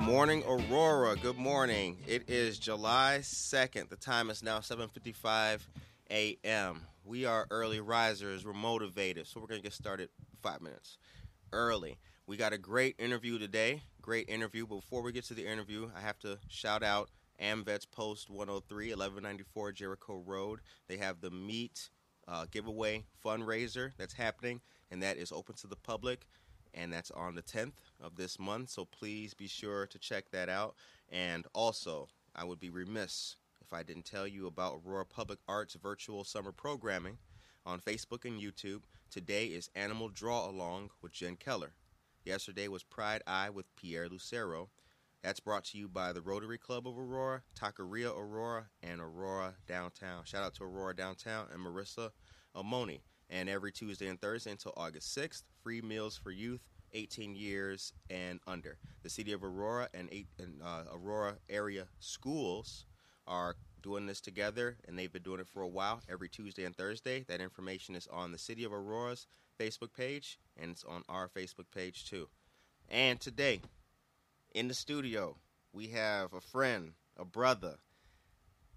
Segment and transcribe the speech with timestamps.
[0.00, 1.14] Good morning, Aurora.
[1.14, 1.98] Good morning.
[2.06, 3.90] It is July 2nd.
[3.90, 5.60] The time is now 7:55
[6.10, 6.80] a.m.
[7.04, 8.46] We are early risers.
[8.46, 10.08] We're motivated, so we're going to get started
[10.42, 10.96] 5 minutes
[11.52, 11.98] early.
[12.26, 13.82] We got a great interview today.
[14.00, 14.66] Great interview.
[14.66, 19.72] Before we get to the interview, I have to shout out AmVets Post 103 1194
[19.72, 20.60] Jericho Road.
[20.88, 21.90] They have the meat
[22.26, 26.26] uh, giveaway fundraiser that's happening, and that is open to the public
[26.74, 28.70] and that's on the 10th of this month.
[28.70, 30.74] So please be sure to check that out.
[31.10, 35.74] And also, I would be remiss if I didn't tell you about Aurora Public Arts
[35.74, 37.18] virtual summer programming
[37.66, 38.82] on Facebook and YouTube.
[39.10, 41.72] Today is Animal Draw Along with Jen Keller.
[42.24, 44.68] Yesterday was Pride Eye with Pierre Lucero.
[45.22, 50.24] That's brought to you by the Rotary Club of Aurora, Taqueria Aurora, and Aurora Downtown.
[50.24, 52.10] Shout out to Aurora Downtown and Marissa
[52.56, 53.00] Amoni.
[53.30, 56.60] And every Tuesday and Thursday until August 6th, free meals for youth
[56.92, 58.78] 18 years and under.
[59.02, 62.86] The city of Aurora and, eight, and uh, Aurora area schools
[63.26, 66.76] are doing this together, and they've been doing it for a while every Tuesday and
[66.76, 67.24] Thursday.
[67.28, 69.26] That information is on the City of Aurora's
[69.58, 72.28] Facebook page, and it's on our Facebook page too.
[72.88, 73.60] And today,
[74.52, 75.36] in the studio,
[75.72, 77.76] we have a friend, a brother,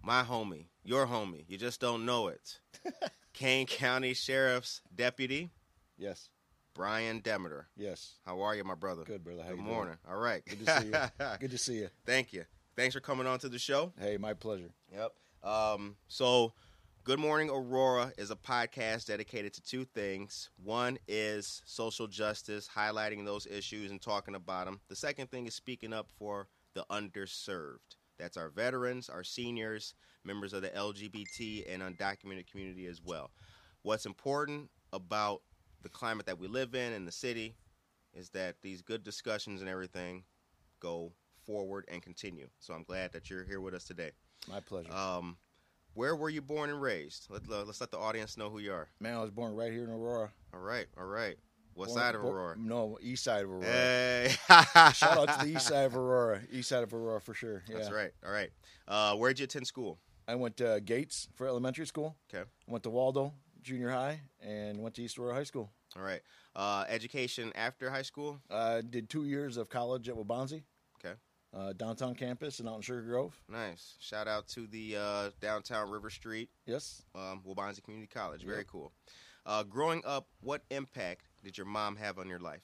[0.04, 1.46] my homie, your homie.
[1.48, 2.60] You just don't know it.
[3.34, 5.50] Kane County Sheriff's Deputy
[5.98, 6.30] Yes,
[6.74, 7.68] Brian Demeter.
[7.78, 8.16] yes.
[8.26, 9.04] How are you, my brother?
[9.04, 9.44] Good, brother.
[9.44, 9.96] How Good morning.
[10.10, 10.44] All right.
[10.46, 10.94] Good to see you.
[11.40, 11.90] Good to see you.
[12.06, 12.46] Thank you.
[12.76, 13.94] Thanks for coming on to the show.
[14.00, 14.72] Hey, my pleasure.
[14.92, 15.12] Yep.
[15.44, 16.54] Um, so,
[17.04, 20.50] Good Morning Aurora is a podcast dedicated to two things.
[20.64, 24.80] One is social justice, highlighting those issues and talking about them.
[24.90, 27.98] The second thing is speaking up for the underserved.
[28.18, 29.94] That's our veterans, our seniors,
[30.26, 33.32] members of the LGBT and undocumented community as well.
[33.82, 35.42] What's important about
[35.82, 37.56] the climate that we live in in the city
[38.14, 40.24] is that these good discussions and everything
[40.80, 41.12] go
[41.46, 42.48] forward and continue.
[42.60, 44.12] So I'm glad that you're here with us today.
[44.50, 44.94] My pleasure.
[44.94, 45.38] Um,
[45.94, 47.28] where were you born and raised?
[47.30, 48.88] Let, let, us let the audience know who you are.
[49.00, 50.32] Man, I was born right here in Aurora.
[50.54, 51.36] All right, all right.
[51.76, 52.56] What Born- side of Aurora?
[52.58, 53.66] No, east side of Aurora.
[53.66, 54.36] Hey.
[54.94, 56.42] Shout out to the east side of Aurora.
[56.52, 57.64] East side of Aurora for sure.
[57.68, 57.78] Yeah.
[57.78, 58.12] That's right.
[58.26, 58.52] All right.
[58.88, 59.98] Uh, where'd you attend school?
[60.28, 62.16] I went to Gates for elementary school.
[62.34, 62.48] Okay.
[62.68, 65.70] Went to Waldo Junior High and went to East Aurora High School.
[65.96, 66.22] All right.
[66.56, 68.40] Uh, education after high school?
[68.50, 70.64] I did two years of college at Waubonsee.
[71.04, 71.16] Okay.
[71.54, 73.40] Uh, downtown campus and out in Sugar Grove.
[73.48, 73.96] Nice.
[74.00, 77.04] Shout out to the uh, downtown River Street, Yes.
[77.16, 78.44] um, Waubonsee Community College.
[78.44, 78.68] Very Yep.
[78.68, 78.92] cool.
[79.46, 82.64] Uh, growing up, what impact did your mom have on your life?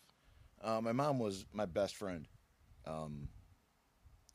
[0.62, 2.28] Uh, my mom was my best friend.
[2.86, 3.28] Um,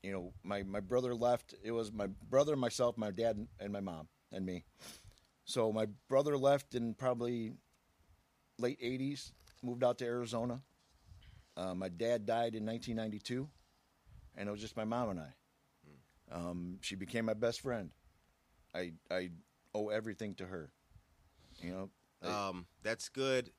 [0.04, 1.54] you know, my, my brother left.
[1.64, 4.64] It was my brother, myself, my dad, and my mom, and me.
[5.46, 7.54] So my brother left in probably
[8.58, 9.32] late 80s,
[9.62, 10.60] moved out to Arizona.
[11.56, 13.48] Uh, my dad died in 1992,
[14.36, 15.34] and it was just my mom and I.
[16.30, 17.90] Um, she became my best friend.
[18.74, 19.30] I, I
[19.74, 20.70] owe everything to her.
[21.62, 21.90] You know,
[22.22, 23.50] I- Um, that's good.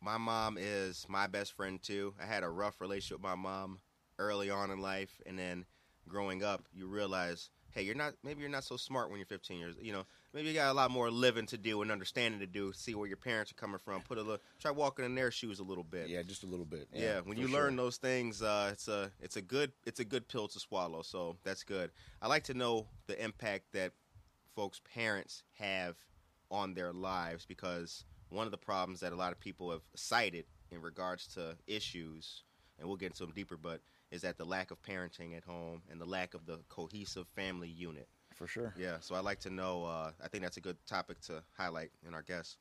[0.00, 2.14] My mom is my best friend too.
[2.20, 3.80] I had a rough relationship with my mom
[4.20, 5.64] early on in life, and then
[6.08, 8.14] growing up, you realize, hey, you're not.
[8.22, 9.74] Maybe you're not so smart when you're 15 years.
[9.80, 12.72] You know, maybe you got a lot more living to do and understanding to do.
[12.72, 14.02] See where your parents are coming from.
[14.02, 14.40] Put a little.
[14.60, 16.08] Try walking in their shoes a little bit.
[16.08, 16.88] yeah, just a little bit.
[16.92, 17.60] Yeah, when you sure.
[17.60, 21.02] learn those things, uh, it's a it's a good it's a good pill to swallow.
[21.02, 21.90] So that's good.
[22.20, 23.92] I like to know the impact that
[24.54, 25.96] folks' parents have
[26.50, 30.44] on their lives because one of the problems that a lot of people have cited
[30.70, 32.42] in regards to issues,
[32.78, 33.56] and we'll get into them deeper.
[33.56, 33.80] But
[34.10, 37.68] is that the lack of parenting at home and the lack of the cohesive family
[37.68, 38.08] unit?
[38.34, 38.74] For sure.
[38.76, 39.84] Yeah, so I'd like to know.
[39.84, 42.56] Uh, I think that's a good topic to highlight in our guests.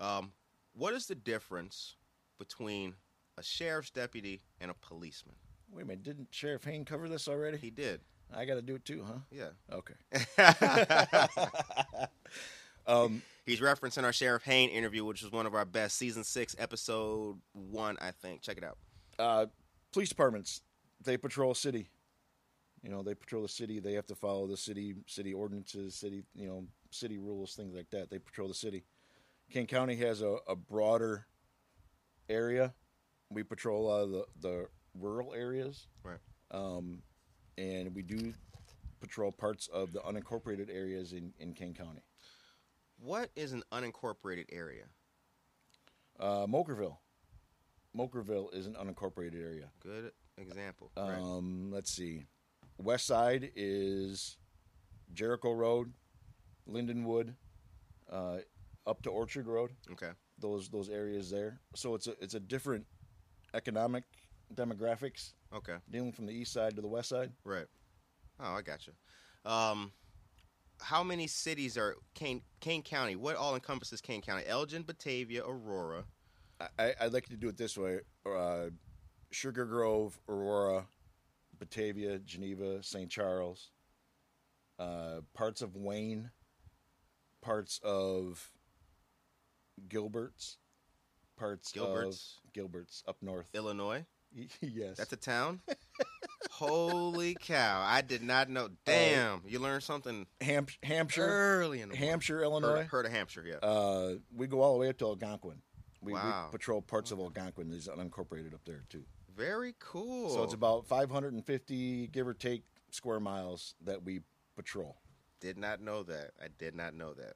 [0.00, 0.32] Um,
[0.74, 1.94] what is the difference
[2.38, 2.94] between
[3.38, 5.36] a sheriff's deputy and a policeman?
[5.70, 7.56] Wait a minute, didn't Sheriff Hain cover this already?
[7.56, 8.00] He did.
[8.34, 9.20] I got to do it too, huh?
[9.30, 9.50] Yeah.
[9.72, 9.94] Okay.
[12.86, 16.54] um, He's referencing our Sheriff Hain interview, which was one of our best, season six,
[16.58, 18.42] episode one, I think.
[18.42, 18.78] Check it out.
[19.18, 19.46] uh,
[19.92, 20.62] police departments,
[21.04, 21.88] they patrol city.
[22.82, 23.78] You know, they patrol the city.
[23.78, 27.90] They have to follow the city city ordinances, city you know, city rules, things like
[27.90, 28.10] that.
[28.10, 28.84] They patrol the city.
[29.50, 31.26] Kane County has a, a broader
[32.28, 32.74] area.
[33.30, 34.66] We patrol a lot of the, the
[34.98, 35.86] rural areas.
[36.02, 36.18] Right.
[36.50, 37.02] Um,
[37.58, 38.32] and we do
[39.00, 42.02] patrol parts of the unincorporated areas in, in Kane County.
[42.98, 44.84] What is an unincorporated area?
[46.18, 46.96] Uh, Mokerville.
[47.96, 49.70] Mokerville is an unincorporated area.
[49.82, 50.90] Good example.
[50.96, 51.18] right.
[51.20, 52.24] Um, let's see.
[52.78, 54.36] West side is
[55.12, 55.92] Jericho Road,
[56.68, 57.34] Lindenwood,
[58.10, 58.38] uh,
[58.86, 59.70] up to Orchard Road.
[59.92, 60.10] Okay.
[60.38, 61.60] Those those areas there.
[61.74, 62.86] So it's a it's a different
[63.54, 64.04] economic
[64.54, 65.76] demographics Okay.
[65.90, 67.32] dealing from the east side to the west side.
[67.44, 67.66] Right.
[68.40, 68.92] Oh, I got you.
[69.50, 69.92] Um,
[70.80, 73.14] how many cities are Kane Kane County?
[73.16, 74.44] What all encompasses Kane County?
[74.46, 76.04] Elgin, Batavia, Aurora.
[76.60, 78.66] I, I I'd like to do it this way: uh,
[79.32, 80.86] Sugar Grove, Aurora,
[81.58, 83.10] Batavia, Geneva, St.
[83.10, 83.70] Charles,
[84.78, 86.30] uh, parts of Wayne,
[87.40, 88.50] parts of
[89.88, 90.56] Gilberts,
[91.38, 92.36] parts Gilberts?
[92.44, 93.48] of Gilberts up north.
[93.54, 94.04] Illinois.
[94.60, 95.60] yes, That's a town.
[96.50, 97.82] Holy cow!
[97.84, 98.68] I did not know.
[98.86, 102.08] Damn, you learned something Ham- Hampshire, early in the morning.
[102.08, 102.68] Hampshire, Illinois.
[102.76, 103.44] Heard, heard of Hampshire?
[103.46, 103.56] Yeah.
[103.68, 105.60] Uh, we go all the way up to Algonquin.
[106.00, 106.48] We, Wow.
[106.50, 107.68] we patrol parts of Algonquin.
[107.70, 109.04] There's unincorporated up there too.
[109.36, 110.30] Very cool.
[110.30, 114.20] So it's about 550, give or take, square miles that we
[114.56, 114.96] patrol.
[115.40, 116.32] Did not know that.
[116.40, 117.34] I did not know that.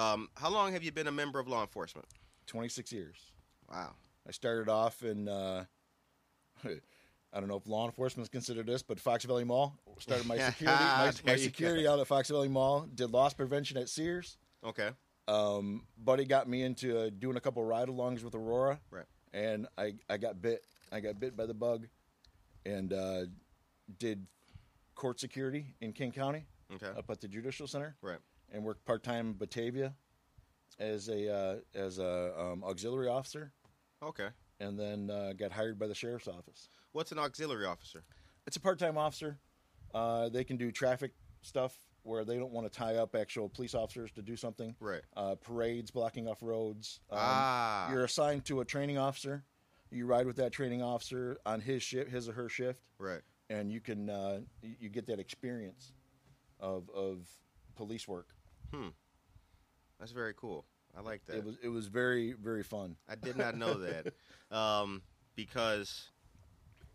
[0.00, 2.06] Um, how long have you been a member of law enforcement?
[2.46, 3.16] 26 years.
[3.70, 3.94] Wow.
[4.28, 5.64] I started off in, uh,
[6.64, 9.76] I don't know if law enforcement is considered this, but Fox Valley Mall.
[9.98, 12.86] Started my security, my, my security out at Fox Valley Mall.
[12.94, 14.36] Did loss prevention at Sears.
[14.64, 14.90] Okay.
[15.28, 18.78] Um, Buddy got me into uh, doing a couple ride-alongs with Aurora.
[18.90, 19.06] Right.
[19.32, 20.62] And I, I got bit.
[20.92, 21.86] I got bit by the bug,
[22.64, 23.22] and uh,
[23.98, 24.26] did
[24.94, 26.86] court security in Kane County Okay.
[26.98, 27.96] up at the Judicial Center.
[28.02, 28.18] Right.
[28.52, 29.94] and worked part time in Batavia
[30.78, 33.52] as a uh, as a um, auxiliary officer,
[34.02, 34.28] Okay.
[34.60, 36.68] and then uh, got hired by the sheriff's office.
[36.92, 38.04] What's an auxiliary officer?
[38.46, 39.38] It's a part time officer.
[39.94, 41.12] Uh, they can do traffic
[41.42, 44.76] stuff where they don't want to tie up actual police officers to do something.
[44.80, 45.02] Right.
[45.16, 47.00] Uh, parades, blocking off roads.
[47.10, 47.90] Um, ah.
[47.90, 49.44] You're assigned to a training officer.
[49.90, 53.20] You ride with that training officer on his shift, his or her shift, right.
[53.48, 55.92] and you can uh, you get that experience
[56.60, 57.26] of of
[57.76, 58.28] police work.
[59.98, 60.64] That's very cool.
[60.96, 61.36] I like that.
[61.36, 62.96] It was it was very very fun.
[63.08, 64.12] I did not know that
[64.50, 65.02] um,
[65.34, 66.10] because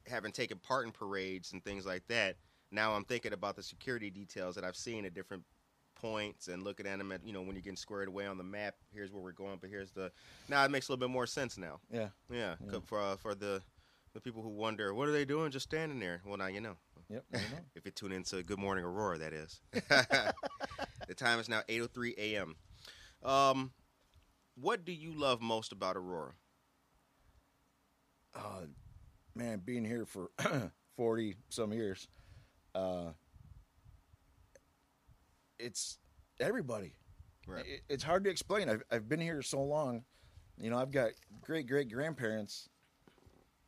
[0.08, 2.36] having taken part in parades and things like that,
[2.72, 5.44] now I'm thinking about the security details that I've seen at different
[6.02, 8.44] points and looking at them at you know when you're getting squared away on the
[8.44, 8.76] map.
[8.94, 10.12] Here's where we're going, but here's the
[10.50, 11.80] now it makes a little bit more sense now.
[11.92, 12.10] Yeah.
[12.32, 12.80] Yeah, Yeah.
[12.86, 13.62] for uh, for the
[14.14, 16.22] the people who wonder what are they doing just standing there.
[16.26, 16.76] Well, now you know.
[17.10, 17.26] Yep.
[17.34, 17.44] I know.
[17.76, 19.60] if you tune into Good Morning Aurora, that is.
[19.74, 22.56] the time is now 8:03 a.m.
[23.24, 23.72] Um,
[24.56, 26.34] what do you love most about Aurora?
[28.36, 28.66] uh,
[29.36, 30.30] man, being here for
[30.96, 32.08] forty some years,
[32.76, 33.12] uh,
[35.62, 35.98] it's
[36.40, 36.96] everybody.
[37.48, 37.66] Right.
[37.66, 38.70] It, it's hard to explain.
[38.70, 40.04] I've I've been here so long.
[40.58, 42.70] You know, I've got great great grandparents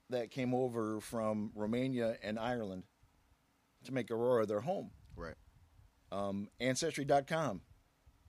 [0.10, 2.84] that came over from Romania and Ireland
[3.86, 4.92] to make Aurora their home.
[5.16, 5.36] Right.
[6.12, 7.62] Um, Ancestry.com.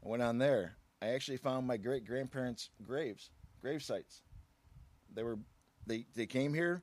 [0.04, 0.76] I went on there.
[1.02, 3.30] I actually found my great grandparents' graves,
[3.60, 4.22] grave sites.
[5.12, 5.38] They were,
[5.86, 6.82] they they came here,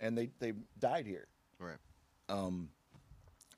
[0.00, 1.28] and they they died here.
[1.58, 1.78] Right.
[2.28, 2.70] Um,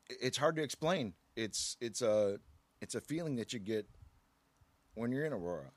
[0.08, 1.14] it's hard to explain.
[1.36, 2.38] It's it's a
[2.82, 3.86] it's a feeling that you get
[4.94, 5.70] when you're in Aurora.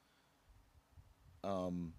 [1.44, 1.94] Um,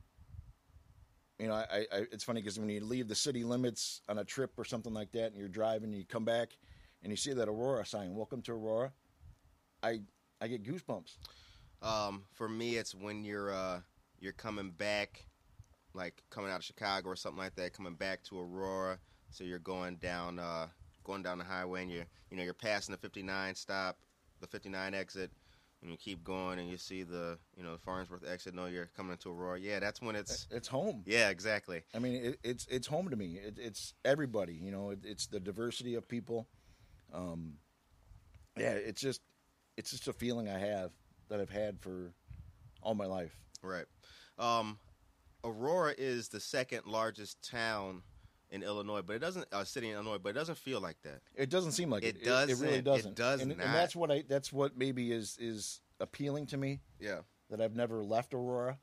[1.38, 4.24] you know, I, I it's funny because when you leave the city limits on a
[4.24, 6.56] trip or something like that, and you're driving, and you come back,
[7.02, 8.92] and you see that Aurora sign, "Welcome to Aurora,"
[9.82, 10.00] I
[10.40, 11.18] I get goosebumps.
[11.82, 13.80] Um, for me, it's when you're uh,
[14.18, 15.24] you're coming back,
[15.94, 18.98] like coming out of Chicago or something like that, coming back to Aurora.
[19.30, 20.66] So you're going down uh,
[21.04, 23.98] going down the highway, and you're you know you're passing the 59 stop,
[24.40, 25.30] the 59 exit.
[25.82, 28.54] and you keep going and you see the you know Farnsworth exit.
[28.54, 29.58] No, you're coming into Aurora.
[29.60, 31.02] Yeah, that's when it's It's home.
[31.06, 31.82] yeah, exactly.
[31.94, 33.34] I mean, it, it's it's home to me.
[33.36, 34.54] It, it's everybody.
[34.54, 36.48] You know, it, it's the diversity of people.
[37.12, 37.54] Um,
[38.56, 39.20] yeah, it's just
[39.76, 40.90] it's just a feeling I have
[41.28, 42.12] that I've had for
[42.82, 43.36] all my life.
[43.62, 43.84] Right.
[44.38, 44.78] Um,
[45.44, 48.02] Aurora is the second largest town
[48.50, 51.20] in Illinois, but it doesn't uh, city in Illinois, but it doesn't feel like that.
[51.34, 52.16] It doesn't seem like it.
[52.16, 52.50] It doesn't.
[52.50, 53.12] It, really doesn't.
[53.12, 53.64] It does and, not.
[53.64, 54.24] and that's what I.
[54.28, 57.20] That's what maybe is is appealing to me Yeah.
[57.50, 58.78] that I've never left Aurora.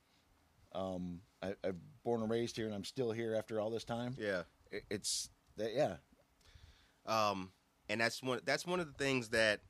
[0.74, 4.16] Um, I, I'm born and raised here, and I'm still here after all this time.
[4.20, 4.44] Yeah.
[4.72, 5.74] It, it's that.
[5.74, 5.96] Yeah.
[7.06, 7.52] Um,
[7.90, 9.62] and that's one that's one of the things that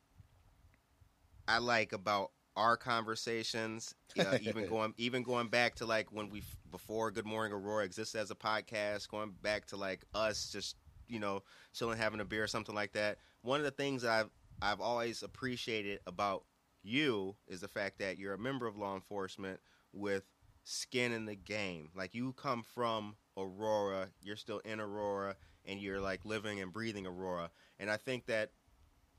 [1.48, 3.94] I like about our conversations.
[4.16, 8.20] Uh, even going even going back to like when we before Good Morning Aurora existed
[8.20, 10.75] as a podcast, going back to like us just
[11.08, 13.20] you know chilling having a beer or something like that.
[13.44, 16.44] One of the things I've I've always appreciated about
[16.82, 19.60] you is the fact that you're a member of law enforcement
[19.94, 20.24] with
[20.63, 21.89] skin in the game.
[21.96, 27.06] Like you come from Aurora, you're still in Aurora, and you're like living and breathing
[27.06, 27.51] Aurora.
[27.80, 28.50] And I think that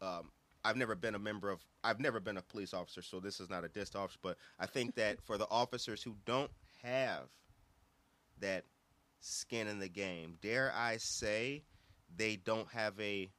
[0.03, 0.33] um,
[0.65, 3.49] I've never been a member of, I've never been a police officer, so this is
[3.49, 6.51] not a diss officer, but I think that for the officers who don't
[6.83, 7.29] have
[8.41, 8.65] that
[9.21, 11.63] skin in the game, dare I say,
[12.17, 13.31] they don't have a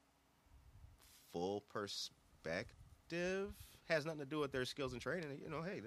[1.32, 3.52] full perspective.
[3.88, 5.40] Has nothing to do with their skills and training.
[5.44, 5.82] You know, hey,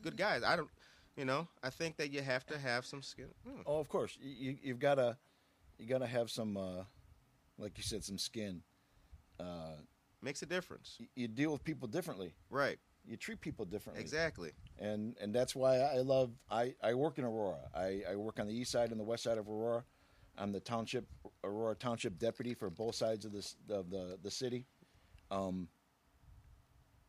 [0.00, 0.42] good guys.
[0.44, 0.68] I don't,
[1.16, 3.28] you know, I think that you have to have some skin.
[3.44, 3.62] Hmm.
[3.66, 4.16] Oh, of course.
[4.20, 5.16] You, you've got to
[5.78, 6.84] you got to have some, uh,
[7.58, 8.62] like you said, some skin.
[9.40, 9.74] Uh,
[10.22, 10.96] Makes a difference.
[11.00, 12.34] you, you deal with people differently.
[12.48, 12.78] Right.
[13.04, 14.00] You treat people differently.
[14.02, 14.52] Exactly.
[14.78, 16.30] And and that's why I love.
[16.50, 17.58] I, I work in Aurora.
[17.74, 19.84] I, I work on the east side and the west side of Aurora.
[20.38, 21.04] I'm the township
[21.44, 24.66] Aurora Township deputy for both sides of this of the the city.
[25.30, 25.68] Um,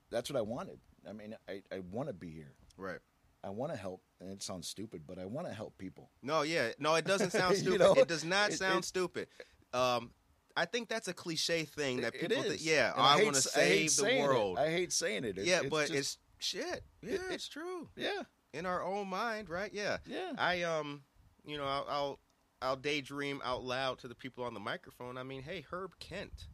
[0.09, 0.79] that's what I wanted.
[1.07, 2.53] I mean, I, I want to be here.
[2.77, 2.99] Right.
[3.43, 6.09] I want to help, and it sounds stupid, but I want to help people.
[6.21, 6.69] No, yeah.
[6.79, 7.79] No, it doesn't sound You stupid.
[7.81, 9.27] know, it does not it- sound it- stupid.
[9.73, 10.11] Um,
[10.55, 13.49] I think that's a cliche thing that people think, yeah, And I, hate want to
[13.49, 14.27] I save the saying it.
[14.27, 14.59] world.
[14.59, 15.37] I hate saying it.
[15.37, 16.83] It- yeah, but just- it's shit.
[17.01, 17.89] Yeah, It- it- it's true.
[17.95, 18.21] yeah,
[18.53, 19.73] In our own mind, right?
[19.73, 19.97] Yeah.
[20.05, 20.33] yeah.
[20.37, 21.03] I um,
[21.45, 22.19] you know, I'll, I'll
[22.61, 25.17] I'll daydream out loud to the people on the microphone.
[25.17, 26.47] I mean, hey, Herb Kent,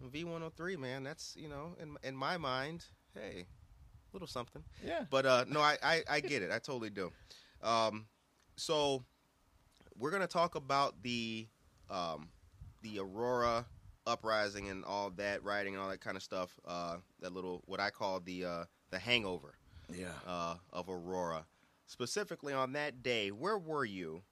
[0.00, 1.02] V one hundred three, man.
[1.02, 3.46] That's you know, in in my mind, hey,
[4.12, 4.62] little something.
[4.84, 5.04] yeah.
[5.10, 6.50] But uh, no, I, I, I get it.
[6.52, 7.12] I totally do.
[7.62, 8.06] Um,
[8.56, 9.04] so
[9.98, 11.46] we're gonna talk about the
[11.90, 12.28] um,
[12.82, 13.66] the Aurora
[14.06, 16.58] uprising and all that writing and all that kind of stuff.
[16.66, 19.54] Uh, that little what I call the uh, the hangover
[19.92, 20.08] yeah.
[20.26, 21.44] uh, of Aurora.
[21.86, 24.22] Specifically on that day, where were you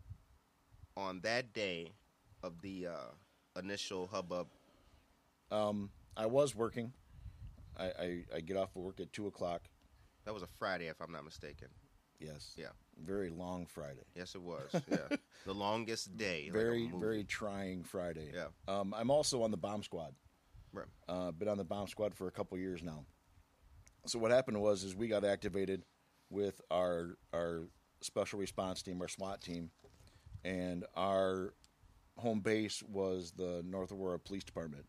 [0.97, 1.92] on that day
[2.42, 4.49] of the uh, initial hubbub?
[5.50, 6.92] Um, I was working.
[7.76, 9.62] I, I, I get off of work at two o'clock.
[10.25, 11.69] That was a Friday, if I'm not mistaken.
[12.19, 12.54] Yes.
[12.57, 12.69] Yeah.
[13.04, 14.02] Very long Friday.
[14.14, 14.71] Yes, it was.
[14.90, 14.99] Yeah,
[15.47, 16.50] the longest day.
[16.50, 16.99] very movie.
[17.00, 18.30] very trying Friday.
[18.35, 18.47] Yeah.
[18.69, 20.14] Um, I'm also on the bomb squad.
[20.73, 20.87] Right.
[21.09, 23.04] Uh, been on the bomb squad for a couple years now.
[24.07, 25.83] So what happened was is we got activated
[26.30, 27.69] with our our
[28.02, 29.71] special response team, our SWAT team,
[30.45, 31.54] and our
[32.16, 34.85] home base was the North Aurora Police Department.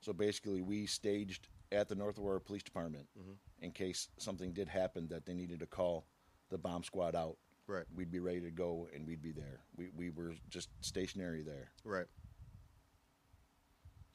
[0.00, 3.36] So basically, we staged at the North Aurora Police Department Mhm.
[3.60, 6.06] in case something did happen that they needed to call
[6.50, 7.36] the bomb squad out.
[7.68, 7.84] Right.
[7.94, 9.60] We'd be ready to go, and we'd be there.
[9.76, 11.70] We we were just stationary there.
[11.84, 12.06] Right.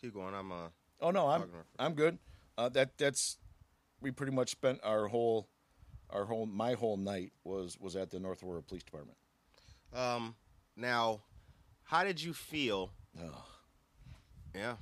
[0.01, 0.33] Keep going.
[0.33, 0.69] I'm uh.
[0.99, 1.45] Oh no, I'm
[1.77, 2.17] I'm good.
[2.57, 3.37] Uh, that that's
[4.01, 5.49] we pretty much spent our whole
[6.09, 9.17] our whole my whole night was was at the North Aurora Police Department.
[9.93, 10.35] Um.
[10.75, 11.21] Now,
[11.83, 12.91] how did you feel?
[13.21, 13.31] Ugh.
[14.55, 14.75] Yeah.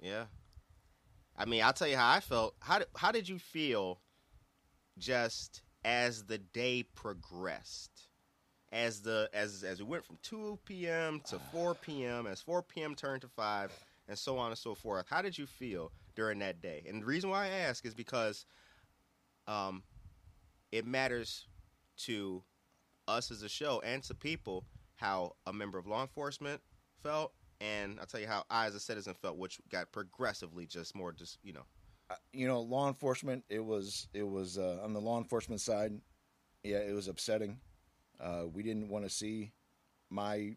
[0.00, 0.24] Yeah.
[1.36, 2.56] I mean, I'll tell you how I felt.
[2.60, 4.00] How did how did you feel?
[4.98, 8.08] Just as the day progressed,
[8.72, 11.20] as the as as we went from two p.m.
[11.28, 12.26] to four p.m.
[12.26, 12.94] as four p.m.
[12.94, 13.72] turned to five,
[14.08, 15.06] and so on and so forth.
[15.08, 16.82] How did you feel during that day?
[16.88, 18.46] And the reason why I ask is because,
[19.46, 19.82] um,
[20.72, 21.46] it matters
[21.96, 22.42] to
[23.06, 24.64] us as a show and to people
[24.96, 26.60] how a member of law enforcement
[27.02, 30.94] felt, and I'll tell you how I as a citizen felt, which got progressively just
[30.94, 31.64] more just you know
[32.32, 33.44] You know, law enforcement.
[33.48, 35.92] It was it was uh, on the law enforcement side.
[36.62, 37.58] Yeah, it was upsetting.
[38.20, 39.52] Uh, we didn't want to see
[40.10, 40.56] my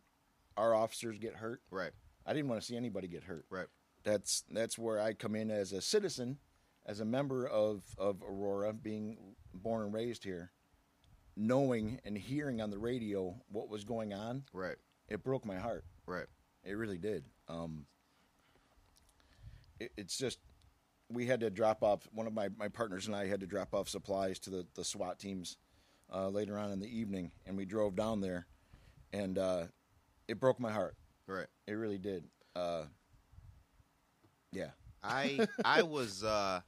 [0.57, 1.61] our officers get hurt.
[1.71, 1.91] right,
[2.25, 3.45] I didn't want to see anybody get hurt.
[3.49, 3.67] right,
[4.03, 6.37] That's that's where I come in as a citizen,
[6.85, 9.17] as a member of of Aurora, being
[9.53, 10.51] born and raised here,
[11.35, 14.43] knowing and hearing on the radio what was going on.
[14.53, 14.77] right,
[15.09, 15.85] It broke my heart.
[16.05, 16.27] right,
[16.63, 17.23] It really did.
[17.47, 17.85] Um,
[19.79, 20.39] it, it's just
[21.09, 22.07] we had to drop off.
[22.11, 24.83] One of my, my partners and I had to drop off supplies to the the
[24.83, 25.57] SWAT teams
[26.13, 28.47] uh, later on in the evening, and we drove down there,
[29.13, 29.63] and uh,
[30.27, 30.95] it broke my heart.
[31.27, 31.47] Right.
[31.67, 32.23] It really did.
[32.55, 32.83] Uh,
[34.51, 34.69] yeah.
[35.03, 36.61] I I was uh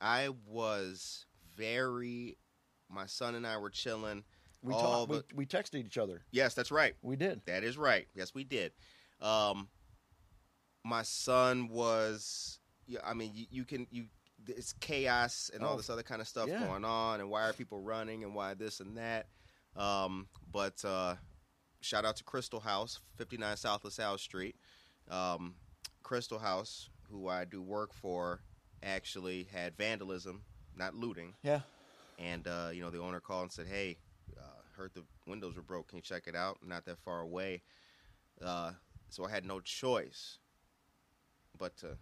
[0.00, 1.26] I was
[1.56, 2.36] very
[2.90, 4.24] my son and I were chilling.
[4.62, 5.10] We talked.
[5.10, 6.22] We, we texted each other.
[6.30, 6.94] Yes, that's right.
[7.02, 7.42] We did.
[7.46, 8.06] That is right.
[8.14, 8.72] Yes, we did.
[9.20, 9.68] Um
[10.84, 14.06] my son was yeah, I mean you, you can you
[14.46, 16.60] it's chaos and all Oh, this other kind of stuff yeah.
[16.64, 19.26] going on and why are people running and why this and that.
[19.76, 21.16] Um but uh
[21.80, 24.56] shout out to Crystal House, 59 South LaSalle Street.
[25.10, 25.56] Um
[26.02, 28.40] Crystal House, who I do work for,
[28.82, 30.42] actually had vandalism,
[30.76, 31.34] not looting.
[31.42, 31.60] Yeah.
[32.18, 33.98] And uh, you know, the owner called and said, "Hey,
[34.38, 34.42] uh,
[34.76, 35.88] heard the windows were broke.
[35.88, 36.58] Can you check it out?
[36.64, 37.62] Not that far away."
[38.40, 38.72] Uh,
[39.10, 40.38] so I had no choice
[41.58, 41.98] but to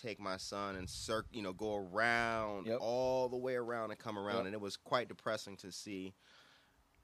[0.00, 2.78] take my son and cir- you know, go around Yep.
[2.80, 4.46] all the way around and come around, Yep.
[4.46, 6.14] and it was quite depressing to see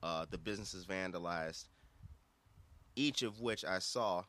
[0.03, 1.69] uh, the businesses vandalized.
[2.95, 4.23] Each of which I saw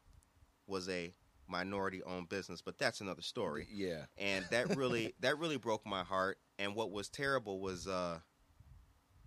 [0.66, 1.14] was a
[1.46, 4.04] minority-owned business, but that's another story Yeah.
[4.18, 8.20] and that really that really broke my heart and what was terrible was uh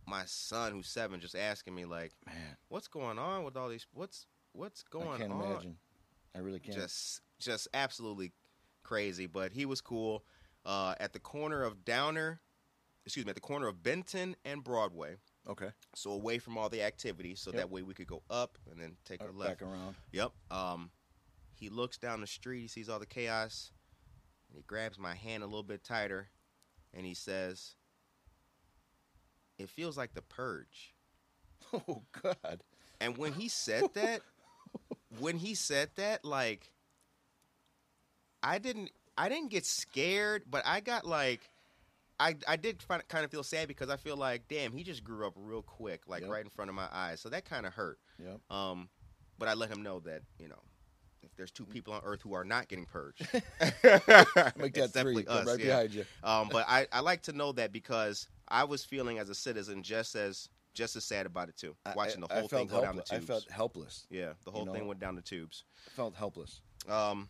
[0.07, 3.87] my son who's seven just asking me like Man, what's going on with all these
[3.93, 5.77] what's what's going I can't on imagine.
[6.35, 6.77] I really can't.
[6.77, 8.33] just just absolutely
[8.83, 10.23] crazy but he was cool
[10.65, 12.41] uh at the corner of downer
[13.05, 15.15] excuse me at the corner of benton and broadway
[15.49, 15.69] okay.
[15.95, 17.57] so away from all the activity so Yep.
[17.59, 19.95] that way we could go up and then take Uh, a left Back around.
[20.11, 20.31] Yep.
[20.51, 20.91] Um,
[21.53, 22.61] he looks down the street.
[22.61, 23.71] He sees all the chaos,
[24.49, 26.29] and he grabs my hand a little bit tighter,
[26.93, 27.75] and he says,
[29.59, 30.93] "It feels like the purge."
[31.73, 32.63] Oh God.
[32.99, 34.21] And when he said that,
[35.19, 36.71] when he said that, like,
[38.43, 41.41] I didn't, I didn't get scared, but I got like.
[42.19, 45.03] I, I did find, kind of feel sad because I feel like, damn, he just
[45.03, 46.29] grew up real quick, like Yep.
[46.29, 47.19] right in front of my eyes.
[47.19, 47.97] So that kind of hurt.
[48.23, 48.39] Yep.
[48.55, 48.89] Um,
[49.39, 50.59] but I let him know that you know,
[51.23, 55.23] if there's two people on Earth who are not getting purged, Make it's that three.
[55.23, 55.65] definitely us, right yeah.
[55.65, 56.05] behind you.
[56.23, 59.81] Um, but I, I like to know that because I was feeling as a citizen
[59.81, 62.81] just as just as sad about it too, I- watching the whole I thing go
[62.81, 63.11] down the helpless.
[63.11, 64.05] I felt helpless.
[64.11, 65.63] yeah, the whole you thing went down the tubes.
[65.87, 66.61] I felt helpless.
[66.87, 67.29] Um,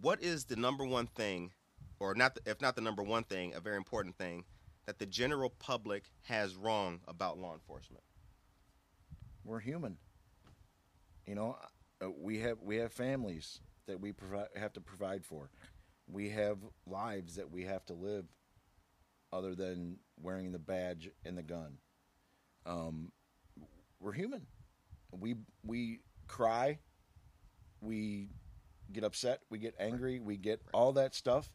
[0.00, 1.52] what is the number one thing,
[1.98, 2.34] or not?
[2.34, 4.44] The, if not the number one thing, a very important thing
[4.86, 8.04] that the general public has wrong about law enforcement?
[9.44, 9.96] We're human.
[11.26, 11.56] You know,
[12.02, 15.50] uh, we have we have families that we provide have to provide for.
[16.08, 18.26] We have lives that we have to live,
[19.32, 21.78] other than wearing the badge and the gun.
[22.64, 23.12] Um,
[24.00, 24.46] we're human.
[25.10, 26.78] We we cry.
[27.80, 28.28] We
[28.92, 29.40] get upset.
[29.50, 30.20] We get angry.
[30.20, 31.50] We get all that stuff.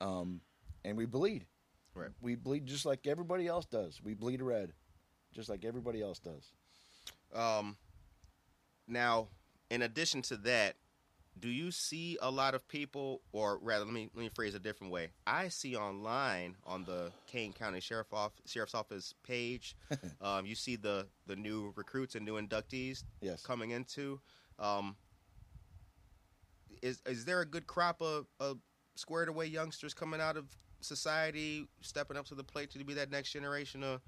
[0.00, 0.40] Um,
[0.84, 1.46] and we bleed.
[1.94, 2.10] Right.
[2.20, 4.00] We bleed just like everybody else does.
[4.02, 4.72] We bleed red,
[5.32, 6.50] just like everybody else does.
[7.34, 7.76] Um,
[8.88, 9.28] now,
[9.70, 10.74] in addition to that,
[11.38, 14.58] do you see a lot of people, or rather, let me let me phrase it
[14.58, 15.10] a different way.
[15.26, 19.74] I see online on the Kane County Sheriff Off, Sheriff's Office page,
[20.20, 23.42] um, you see the the new recruits and new inductees Yes.
[23.42, 24.20] coming into.
[24.58, 24.94] Um,
[26.82, 28.58] is is there a good crop of, of
[28.96, 30.46] squared away youngsters coming out of
[30.80, 34.02] society, stepping up to the plate to be that next generation of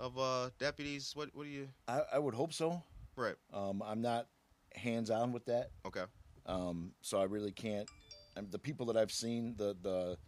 [0.00, 1.12] of uh, deputies?
[1.14, 1.68] What what do you?
[1.86, 2.82] I, I would hope so.
[3.16, 3.36] Right.
[3.52, 4.26] Um, I'm not
[4.74, 6.04] hands on with that, Okay.
[6.44, 7.88] um, so I really can't.
[8.36, 10.18] And the people that I've seen, the the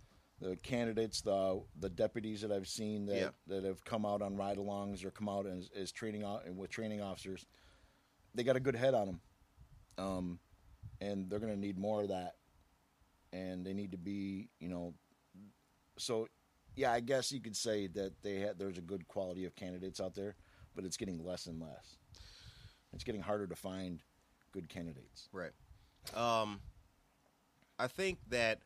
[0.40, 3.28] the candidates, the the deputies that I've seen that Yeah.
[3.48, 7.00] that have come out on ride-alongs or come out as, as training and with training
[7.02, 7.44] officers,
[8.34, 9.20] they got a good head on them,
[9.98, 10.38] um,
[11.00, 12.34] and they're going to need more of that,
[13.32, 14.94] and they need to be, you know,
[15.96, 16.28] so
[16.76, 20.00] yeah, I guess you could say that they had there's a good quality of candidates
[20.00, 20.36] out there,
[20.74, 21.96] but it's getting less and less.
[22.92, 24.00] It's getting harder to find
[24.52, 25.28] good candidates.
[25.32, 25.50] Right.
[26.14, 26.60] Um,
[27.78, 28.60] I think that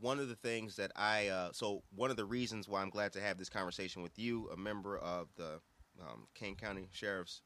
[0.00, 3.12] one of the things that I uh, so one of the reasons why I'm glad
[3.14, 5.60] to have this conversation with you, a member of the
[6.00, 7.42] um, Kane County Sheriff's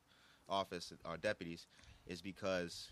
[0.49, 1.69] Office, our deputies,
[2.07, 2.91] is because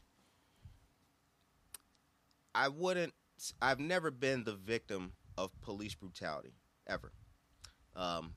[2.58, 3.14] I wouldn't.
[3.62, 6.54] I've never been the victim of police brutality
[6.88, 7.12] ever.
[7.94, 8.32] Um,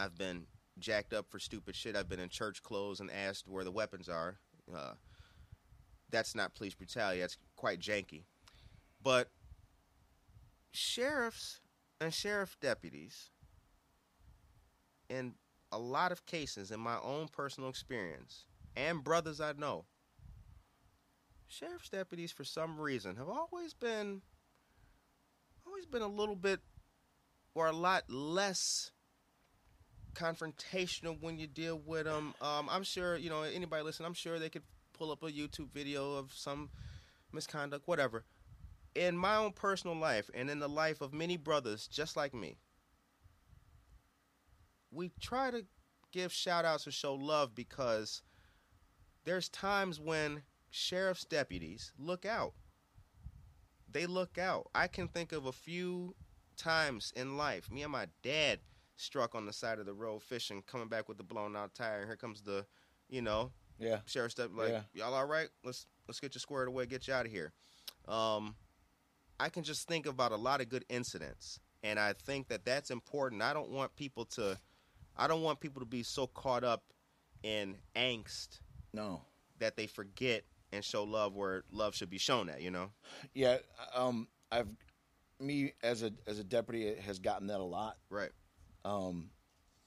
[0.00, 0.46] I've been
[0.80, 1.94] jacked up for stupid shit.
[1.94, 4.40] I've been in church clothes and asked where the weapons are.
[4.74, 4.94] Uh,
[6.10, 7.20] that's not police brutality.
[7.20, 8.24] That's quite janky.
[9.00, 9.28] But
[10.72, 11.60] sheriffs
[12.00, 13.30] and sheriff deputies,
[15.08, 15.34] in
[15.70, 19.84] a lot of cases, in my own personal experience, and brothers I know,
[21.50, 24.22] sheriff's deputies, for some reason, have always been
[25.66, 26.60] always been a little bit
[27.54, 28.90] or a lot less
[30.14, 32.34] confrontational when you deal with them.
[32.40, 34.06] Um, I'm sure you know anybody listen.
[34.06, 36.70] I'm sure they could pull up a YouTube video of some
[37.32, 38.24] misconduct, whatever.
[38.94, 42.56] In my own personal life and in the life of many brothers just like me,
[44.90, 45.64] we try to
[46.12, 48.22] give shout outs or show love because
[49.24, 52.52] there's times when sheriff's deputies look out.
[53.90, 54.68] They look out.
[54.74, 56.14] I can think of a few
[56.56, 57.70] times in life.
[57.70, 58.60] Me and my dad
[58.96, 62.00] struck on the side of the road fishing, coming back with the blown out tire,
[62.00, 62.66] and here comes the,
[63.08, 64.00] you know, Yeah.
[64.06, 64.60] sheriff's deputy.
[64.60, 65.04] Like, Yeah.
[65.04, 65.48] y'all all right?
[65.64, 67.52] Let's let's get you squared away, get you out of here.
[68.08, 68.56] Um,
[69.38, 72.90] I can just think about a lot of good incidents, and I think that that's
[72.90, 73.42] important.
[73.42, 74.58] I don't want people to,
[75.16, 76.92] I don't want people to be so caught up
[77.42, 78.60] in angst
[78.92, 79.24] No.
[79.58, 82.60] that they forget and show love where love should be shown at.
[82.62, 82.90] You know?
[83.34, 83.58] Yeah.
[83.94, 84.28] Um.
[84.52, 84.68] I've
[85.38, 87.96] me as a as a deputy has gotten that a lot.
[88.10, 88.30] Right.
[88.84, 89.30] Um.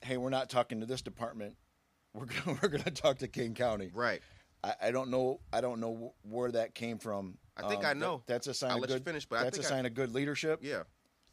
[0.02, 1.56] Hey, we're not talking to this department.
[2.14, 3.90] We're gonna, we're going to talk to Kane County.
[3.94, 4.22] Right.
[4.64, 5.40] I, I don't know.
[5.52, 7.38] I don't know where that came from.
[7.58, 8.22] I think Um, I that- know.
[8.26, 9.06] that's a sign I'll of let you good.
[9.06, 10.60] finish, but I that's a think I- sign of good leadership.
[10.62, 10.84] Yeah.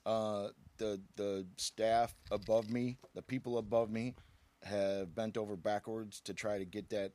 [0.07, 4.15] Uh, the the staff above me, the people above me,
[4.63, 7.13] have bent over backwards to try to get that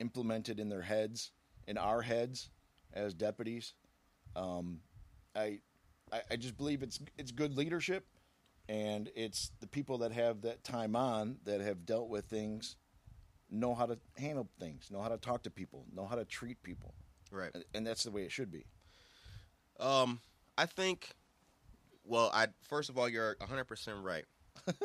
[0.00, 1.32] implemented in their heads,
[1.66, 2.50] in our heads,
[2.92, 3.74] as deputies.
[4.36, 4.80] Um,
[5.34, 5.60] I,
[6.12, 8.06] I I just believe it's it's good leadership,
[8.68, 12.76] and it's the people that have that time on that have dealt with things,
[13.50, 16.62] know how to handle things, know how to talk to people, know how to treat
[16.62, 16.94] people,
[17.30, 17.50] Right.
[17.54, 18.64] and, and that's the way it should be.
[19.80, 20.20] Um,
[20.56, 21.10] I think.
[22.06, 24.24] Well, I first of all, you're 100 percent right.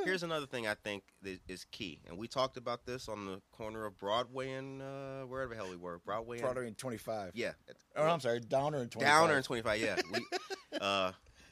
[0.03, 1.03] Here's another thing I think
[1.47, 5.53] is key, and we talked about this on the corner of Broadway and uh, wherever
[5.53, 6.39] the hell we were, Broadway.
[6.39, 7.31] Broadway and- Broader twenty five.
[7.33, 7.51] yeah,
[7.95, 9.13] Oh, I'm sorry, Downer and twenty five.
[9.21, 9.79] Downer in 25.
[9.81, 10.25] Yeah, we,
[10.81, 11.11] uh,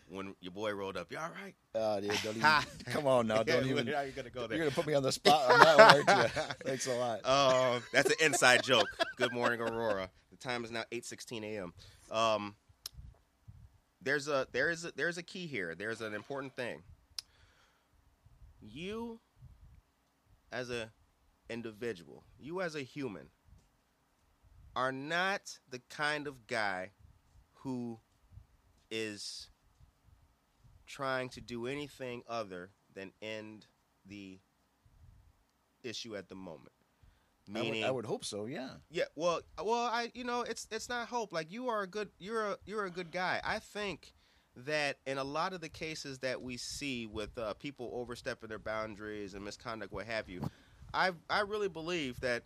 [0.10, 1.54] when your boy rolled up, you all right?
[1.76, 2.42] Uh, don't even,
[2.86, 3.88] come on now, don't Yeah, even.
[3.88, 4.58] How you gonna go there?
[4.58, 6.30] You're gonna put me on the spot on that one?
[6.66, 7.26] Thanks a lot.
[7.26, 8.88] Um, that's an inside joke.
[9.18, 10.10] Good morning, Aurora.
[10.32, 11.74] The time is now 8:16 a.m.
[12.12, 12.56] Um,
[14.02, 15.76] there's a there is a, there's a key here.
[15.76, 16.82] There's an important thing.
[18.62, 19.20] You,
[20.52, 20.91] as a
[21.50, 23.30] individual, you as a human,
[24.76, 26.91] are not the kind of guy
[27.54, 28.00] who
[28.91, 29.50] is
[30.86, 33.65] trying to do anything other than end
[34.06, 34.39] the
[35.84, 36.72] issue at the moment.
[37.56, 38.46] I would, I would hope so.
[38.46, 38.70] Yeah.
[38.89, 41.32] yeah, well, well, I, you know, it's it's not hope.
[41.32, 43.39] Like you are a good, you're a you're a good guy.
[43.43, 44.13] I think
[44.65, 48.60] that in a lot of the cases that we see with uh, people overstepping their
[48.60, 50.50] boundaries and misconduct, what have you,
[50.93, 52.43] I I really believe that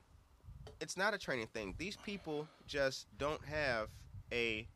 [0.79, 1.73] it's not a training thing.
[1.77, 3.89] These people just don't have
[4.31, 4.67] a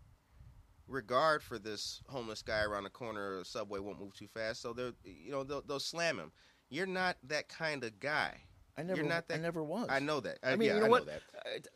[0.88, 3.40] regard for this homeless guy around the corner.
[3.40, 6.32] The subway won't move too fast, so they're you know they'll, they'll slam him.
[6.70, 8.42] You're not that kind of guy.
[8.78, 9.02] I never.
[9.02, 9.88] You're not I never was.
[9.90, 10.40] I know that.
[10.44, 11.06] I mean, yeah, you know I what?
[11.06, 11.22] Know that.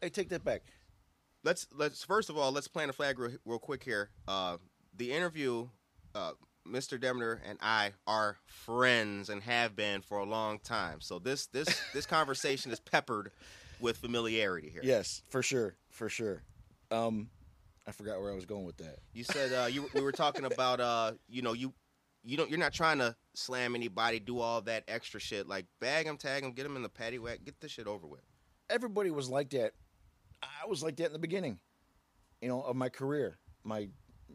[0.01, 0.61] I, I take that back.
[1.43, 4.09] let's let's first of all let's plant a flag real, real quick here.
[4.27, 4.57] Uh,
[4.99, 5.67] the interview,
[6.13, 6.33] uh,
[6.67, 6.99] Mr.
[6.99, 11.01] Demner and I are friends and have been for a long time.
[11.01, 13.31] So this this this conversation is peppered
[13.79, 14.81] with familiarity here.
[14.83, 16.43] Yes, for sure, for sure.
[16.91, 17.29] Um,
[17.87, 18.99] I forgot where I was going with that.
[19.13, 21.73] You said uh, you we were talking about uh, you know you
[22.23, 26.05] you don't you're not trying to slam anybody, do all that extra shit like bag
[26.05, 28.21] them, tag them, get them in the paddy wagon, get this shit over with.
[28.69, 29.71] Everybody was like that.
[30.43, 31.59] I was like that in the beginning,
[32.41, 33.89] you know, of my career, my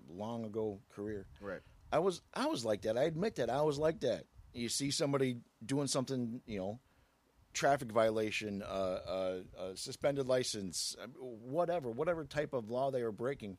[0.09, 1.27] long ago career.
[1.41, 1.61] Right.
[1.93, 2.97] I was I was like that.
[2.99, 4.25] I admit that I was like that.
[4.53, 6.81] You see somebody doing something, you know,
[7.53, 13.59] traffic violation, uh, uh, uh, suspended license, whatever, whatever type of law they are breaking,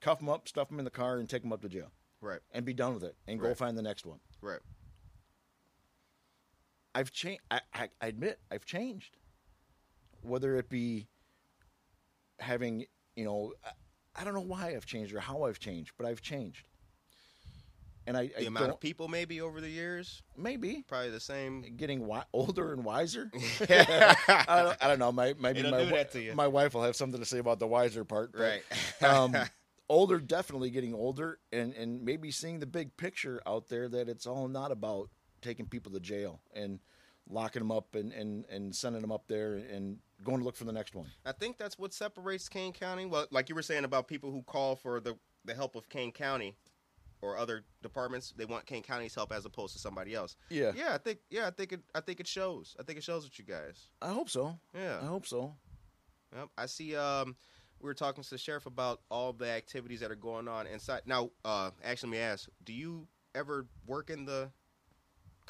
[0.00, 1.90] cuff them up, stuff them in the car, and take them up to jail,
[2.22, 2.40] Right.
[2.52, 4.20] and be done with it, and go find the next one.
[4.40, 4.60] Right.
[6.94, 7.42] I've changed.
[7.50, 9.16] I, I, I admit I've changed.
[10.22, 11.08] Whether it be
[12.38, 12.84] having,
[13.16, 13.52] you know,
[14.18, 16.66] I, don't know why I've changed or how I've changed, but I've changed.
[18.06, 21.62] And I, The I amount of people maybe over the years, maybe probably the same.
[21.76, 23.30] getting wi- older and wiser.
[23.60, 25.12] I, don't, I don't know.
[25.12, 26.34] My, maybe It'll my, do wi- to you.
[26.34, 28.32] my wife will have something to say about the wiser part.
[28.32, 28.62] but, Right.
[29.02, 29.36] um,
[29.88, 34.26] older, definitely getting older, and, and maybe seeing the big picture out there that it's
[34.26, 35.10] all not about
[35.42, 36.80] taking people to jail and
[37.30, 40.64] locking them up and, and, and sending them up there and going to look for
[40.64, 41.06] the next one.
[41.24, 43.06] I think that's what separates Kane County.
[43.06, 46.12] Well, like you were saying about people who call for the, the help of Kane
[46.12, 46.56] County
[47.22, 50.36] or other departments, they want Kane County's help as opposed to somebody else.
[50.48, 50.72] Yeah.
[50.74, 52.76] Yeah, I think yeah, I think it I think it shows.
[52.78, 53.90] I think it shows with you guys.
[54.00, 54.58] I hope so.
[54.74, 54.98] Yeah.
[55.02, 55.54] I hope so.
[56.34, 56.48] Yep.
[56.56, 57.36] I see um
[57.80, 61.02] we were talking to the sheriff about all the activities that are going on inside.
[61.06, 64.50] Now, uh, actually, let me ask: Do you ever work in the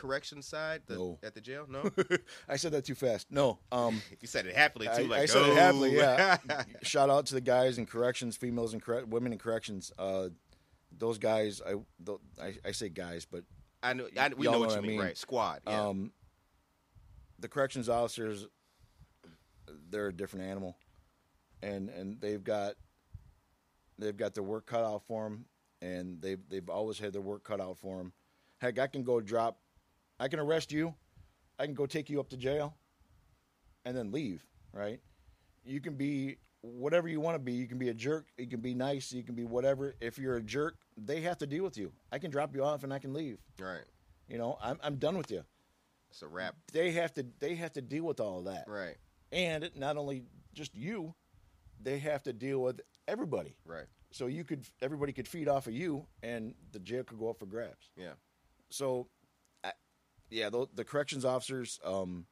[0.01, 1.19] correction side the, No.
[1.23, 1.67] at the jail?
[1.69, 1.91] No,
[2.49, 3.27] I said that too fast.
[3.31, 3.59] No.
[3.71, 4.93] Um, you said it happily too.
[4.93, 5.97] I, like I said it "Oh." happily.
[5.97, 6.39] Yeah.
[6.83, 9.93] Shout out to the guys in corrections, females and correct, women in corrections.
[9.99, 10.29] Uh,
[10.97, 13.45] those guys, I, th- I I say guys, but
[13.83, 14.09] I know.
[14.19, 15.01] I, we know know what you what mean, mean.
[15.01, 15.17] right?
[15.17, 15.61] Squad.
[15.67, 15.87] Yeah.
[15.89, 16.13] um,
[17.39, 18.47] the corrections officers,
[19.91, 20.77] they're a different animal,
[21.63, 22.75] and and they've got
[23.99, 25.45] they've got their work cut out for them,
[25.81, 28.13] and they've they've always had their work cut out for them.
[28.59, 29.59] Heck, I can go drop,
[30.21, 30.95] I can arrest you,
[31.59, 32.77] I can go take you up to jail,
[33.85, 34.45] and then leave.
[34.73, 35.01] Right?
[35.65, 37.53] You can be whatever you want to be.
[37.53, 38.27] You can be a jerk.
[38.39, 39.13] You can be nice.
[39.13, 39.95] You can be whatever.
[40.01, 41.91] If you're a jerk, they have to deal with you.
[42.13, 43.39] I can drop you off and I can leave.
[43.59, 43.85] right.
[44.29, 45.43] You know, I'm I'm done with you
[46.11, 46.55] It's a wrap.
[46.73, 48.95] they have to they have to deal with all of that Right.
[49.33, 50.23] and not only
[50.55, 51.15] just you
[51.83, 53.87] they have to deal with everybody Right.
[54.13, 57.41] so you could everybody could feed off of you and the jail could go up
[57.41, 58.13] for grabs Yeah.
[58.69, 59.09] so
[60.31, 62.27] yeah the, the corrections officers um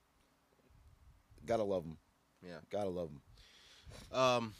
[1.46, 1.98] gotta love them
[2.42, 2.58] Yeah.
[2.70, 4.54] gotta love them Um,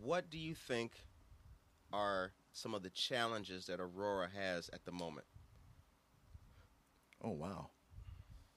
[0.00, 0.92] what do you think
[1.92, 5.26] are some of the challenges that Aurora has at the moment?
[7.22, 7.70] oh wow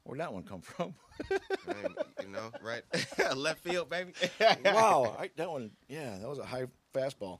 [0.03, 0.93] where'd that one come from
[1.29, 2.83] I mean, you know, right?
[3.35, 4.13] Left field, baby.
[4.63, 7.39] wow I, that one yeah that was a high fastball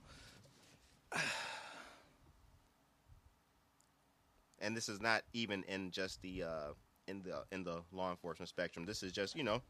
[4.60, 6.74] And this is not even in just the uh,
[7.08, 8.86] in the in the law enforcement spectrum.
[8.86, 9.62] This is just you know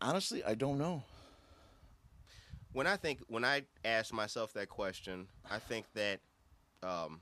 [0.00, 1.02] honestly i don't know
[2.72, 6.20] when I think when I ask myself that question, I think that
[6.82, 7.20] um,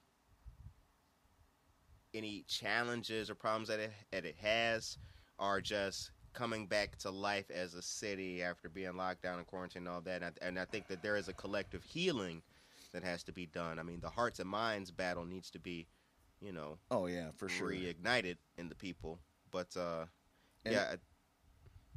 [2.12, 4.99] any challenges or problems that it, that it has
[5.38, 9.87] are just coming back to life as a city after being locked down and quarantined
[9.87, 10.23] and all that.
[10.23, 12.42] And I, and I think that there is a collective healing
[12.96, 13.78] that has to be done.
[13.78, 15.87] I mean, the hearts and minds battle needs to be,
[16.40, 19.20] you know, oh yeah for sure reignited in the people.
[19.50, 20.06] But uh,
[20.64, 20.96] And- yeah,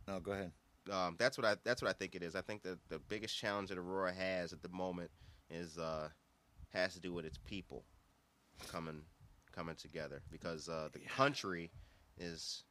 [0.07, 0.51] no go ahead
[0.91, 2.35] um, that's what I that's what I think it is.
[2.35, 5.12] I think that the biggest challenge that Aurora has at the moment
[5.49, 6.09] is uh,
[6.73, 7.83] has to do with its people
[8.71, 9.01] coming
[9.55, 11.71] coming together because uh, the country
[12.17, 12.63] is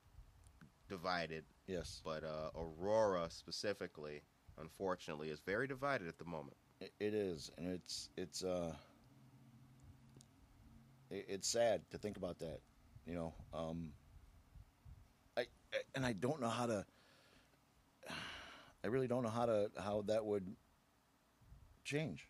[0.88, 4.22] divided, yes but uh, Aurora specifically,
[4.60, 6.56] unfortunately, is very divided at the moment.
[6.80, 8.72] It, is, and it's it's uh,
[11.10, 12.60] it, it's sad to think about that.
[13.06, 13.92] You know, um,
[15.36, 16.84] I, I and I don't know how to.
[18.84, 20.54] I really don't know how to how that would
[21.84, 22.28] change.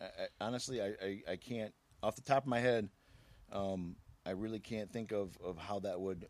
[0.00, 2.88] I, I, honestly, I, I, I can't off the top of my head.
[3.52, 6.28] Um, I really can't think of, of how that would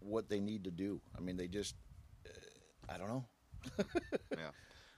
[0.00, 1.00] what they need to do.
[1.16, 1.74] I mean, they just
[2.26, 3.24] uh, I don't know.
[4.36, 4.50] yeah.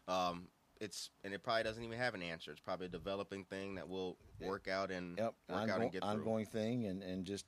[0.09, 0.49] Um,
[0.83, 2.51] it's and it probably doesn't even have an answer.
[2.51, 5.92] It's probably a developing thing that will work out and Yep, work out ongoing, and
[5.92, 6.11] get through.
[6.11, 7.47] ongoing thing, and, and just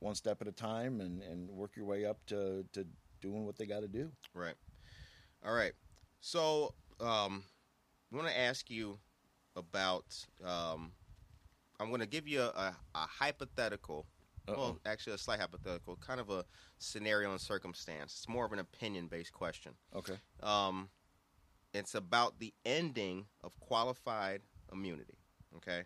[0.00, 2.86] one step at a time, and, and work your way up to, to
[3.20, 4.10] doing what they got to do.
[4.34, 4.54] Right.
[5.44, 5.72] All right.
[6.20, 7.44] So, um,
[8.12, 8.98] I want to ask you
[9.54, 10.26] about.
[10.42, 10.92] Um,
[11.78, 14.06] I'm going to give you a, a, a hypothetical.
[14.48, 14.90] Well, Uh-oh.
[14.90, 16.44] actually, a slight hypothetical, kind of a
[16.78, 18.14] scenario and circumstance.
[18.16, 19.72] It's more of an opinion-based question.
[19.94, 20.14] Okay.
[20.42, 20.88] Um,
[21.76, 25.18] it's about the ending of qualified immunity.
[25.56, 25.82] Okay.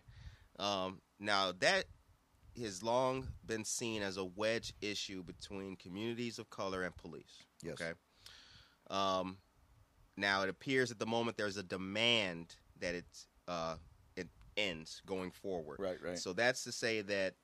[0.59, 1.85] Um, now that
[2.59, 7.43] has long been seen as a wedge issue between communities of color and police.
[7.63, 7.81] Yes.
[7.81, 7.91] Okay.
[8.89, 9.37] Um,
[10.17, 13.05] now it appears at the moment there's a demand that it
[13.47, 13.75] uh,
[14.15, 14.27] it
[14.57, 15.77] ends going forward.
[15.79, 16.19] Right, right.
[16.19, 17.35] So that's to say that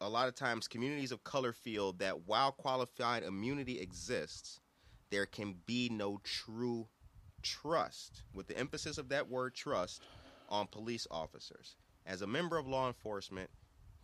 [0.00, 4.60] a lot of times communities of color feel that while qualified immunity exists,
[5.10, 6.88] there can be no true
[7.42, 10.02] trust, with the emphasis of that word trust,
[10.48, 11.76] on police officers.
[12.06, 13.50] As a member of law enforcement,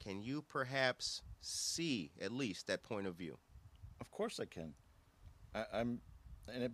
[0.01, 3.39] can you perhaps see at least that point of view?
[4.01, 4.75] Of course I can.
[5.55, 6.01] I, I'm,
[6.53, 6.73] and it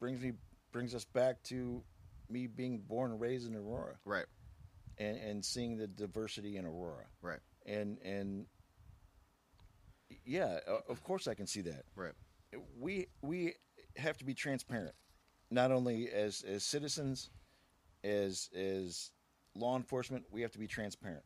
[0.00, 0.32] brings me
[0.72, 1.82] brings us back to
[2.28, 4.26] me being born and raised in Aurora, Right,
[4.98, 8.46] and, and seeing the diversity in Aurora, right, and and
[10.24, 11.84] yeah, of course I can see that.
[11.96, 12.12] right,
[12.78, 13.54] we we
[13.96, 14.94] have to be transparent,
[15.50, 17.30] not only as as citizens,
[18.02, 19.10] as as
[19.54, 20.24] law enforcement.
[20.30, 21.24] We have to be transparent,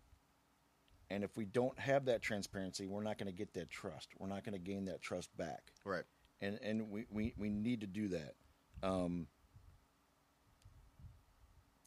[1.11, 4.09] and if we don't have that transparency, we're not going to get that trust.
[4.19, 6.05] We're not going to gain that trust back, right.
[6.41, 8.35] and and we we, we need to do that.
[8.83, 9.27] Um,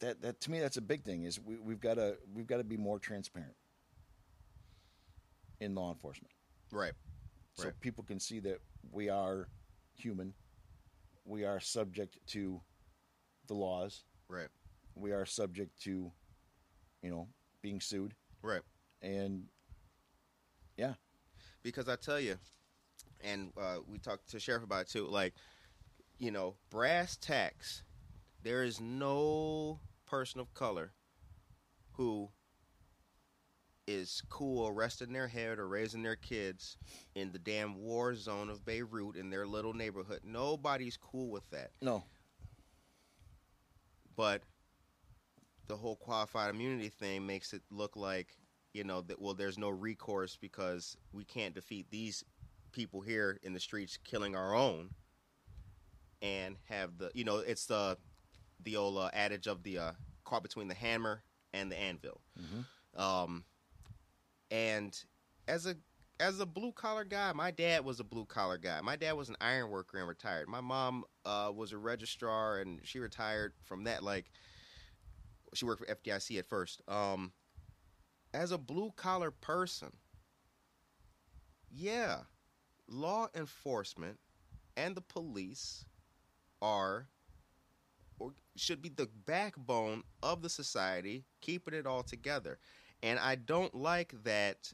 [0.00, 2.58] that that to me that's a big thing is we, we've got to we've got
[2.58, 3.54] to be more transparent
[5.60, 6.32] in law enforcement
[6.72, 6.92] Right.
[7.54, 7.80] so Right.
[7.80, 9.48] people can see that we are
[9.94, 10.34] human.
[11.24, 12.60] We are subject to
[13.46, 14.04] the laws.
[14.28, 14.48] Right.
[14.94, 16.12] We are subject to,
[17.02, 17.28] you know,
[17.62, 18.14] being sued.
[18.42, 18.62] Right.
[19.00, 19.44] And
[20.76, 20.94] yeah,
[21.62, 22.36] because I tell you,
[23.20, 25.06] and uh, we talked to sheriff about it too.
[25.06, 25.34] Like,
[26.18, 27.82] you know, brass tacks.
[28.42, 30.92] There is no person of color
[31.92, 32.30] who
[33.86, 36.76] is cool resting their head or raising their kids
[37.14, 40.20] in the damn war zone of Beirut in their little neighborhood.
[40.24, 41.70] Nobody's cool with that.
[41.80, 42.04] no,
[44.16, 44.42] But
[45.68, 48.36] the whole qualified immunity thing makes it look like
[48.74, 52.24] you know that well there's no recourse because we can't defeat these
[52.72, 54.90] people here in the streets killing our own
[56.20, 57.96] and have the you know it's the
[58.64, 59.92] the old uh, adage of the uh,
[60.24, 61.22] caught between the hammer
[61.54, 62.20] and the anvil
[62.96, 63.44] um
[64.52, 65.04] and
[65.48, 65.74] as a
[66.20, 69.28] as a blue collar guy my dad was a blue collar guy my dad was
[69.28, 73.82] an iron worker and retired my mom uh, was a registrar and she retired from
[73.84, 74.30] that like
[75.54, 76.82] she worked for FDIC at first.
[76.88, 77.32] Um,
[78.34, 79.92] as a blue collar person,
[81.70, 82.20] yeah,
[82.88, 84.18] law enforcement
[84.76, 85.84] and the police
[86.60, 87.08] are
[88.18, 92.58] or should be the backbone of the society, keeping it all together.
[93.02, 94.72] And I don't like that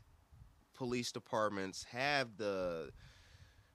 [0.75, 2.91] police departments have the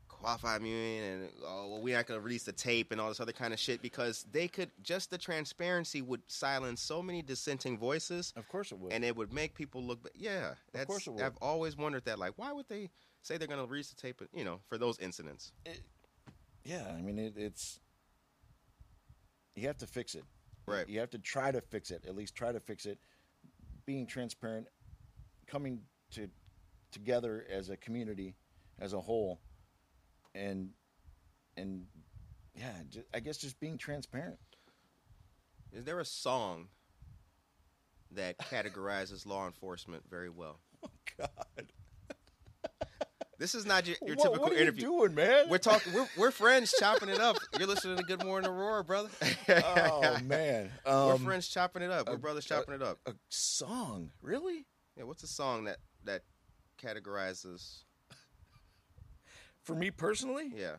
[0.07, 3.19] qualified immunity and oh, well, we're not going to release the tape and all this
[3.19, 7.77] other kind of shit because they could just the transparency would silence so many dissenting
[7.77, 8.93] voices of course it would.
[8.93, 10.01] and it would make people look.
[10.01, 11.23] But yeah, that's, course it would.
[11.23, 12.19] I've always wondered that.
[12.19, 12.89] Like, why would they
[13.21, 14.21] say they're going to release the tape?
[14.33, 15.51] You know, for those incidents.
[16.63, 17.81] yeah, I mean it, it's
[19.55, 20.23] you have to fix it.
[20.65, 20.87] Right.
[20.87, 22.05] You have to try to fix it.
[22.07, 22.97] At least try to fix it.
[23.85, 24.67] Being transparent,
[25.47, 26.29] coming to
[26.91, 28.35] together as a community,
[28.79, 29.39] as a whole,
[30.33, 30.69] and
[31.57, 31.85] and
[32.55, 34.37] yeah, ju- I guess just being transparent.
[35.73, 36.67] Is there a song
[38.11, 40.59] that categorizes law enforcement very well?
[40.85, 41.67] Oh God,
[43.39, 44.83] This is not your, your what, typical what are interview.
[44.87, 45.47] doing, man?
[45.49, 45.93] We're talking.
[45.93, 47.37] We're, we're friends chopping it up.
[47.57, 49.09] You're listening to Good Morning Aurora, brother.
[49.49, 52.07] oh man, um, we're friends chopping it up.
[52.07, 52.99] We're a- brothers chopping it up.
[53.05, 54.65] a song, really?
[54.97, 56.23] Yeah, what's a song that that
[56.81, 57.83] categorizes?
[59.63, 60.75] For me personally, Yeah,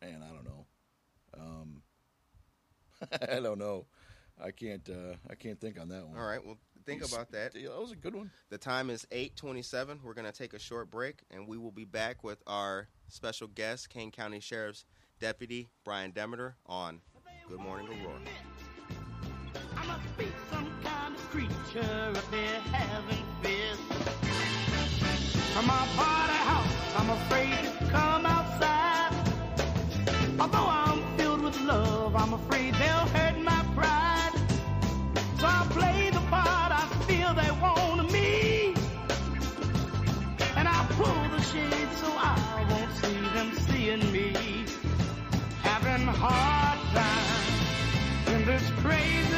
[0.00, 0.66] man, I don't know.
[1.36, 1.82] Um,
[3.30, 3.86] I don't know.
[4.42, 4.88] I can't.
[4.88, 6.18] Uh, I can't think on that one.
[6.18, 6.44] all right.
[6.44, 7.54] Well, think You s- about that.
[7.56, 8.30] Yeah, that was a good one.
[8.50, 10.02] The time is 8:27.
[10.02, 13.48] We're going to take a short break and we will be back with our special
[13.48, 14.84] guest, Kane County Sheriff's
[15.24, 17.00] Deputy Brian Demeter on
[17.48, 18.20] Good Morning Aurora.
[19.74, 22.16] I must be some kind of creature up.
[25.54, 25.86] From my
[26.44, 29.14] house, I'm afraid to come outside.
[30.38, 33.23] Although I'm filled with love, I'm afraid they'll hurt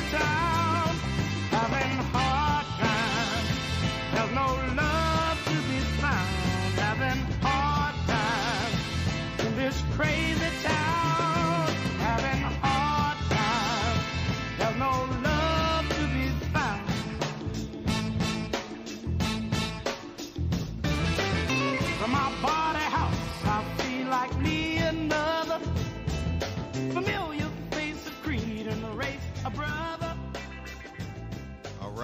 [0.09, 0.56] crazy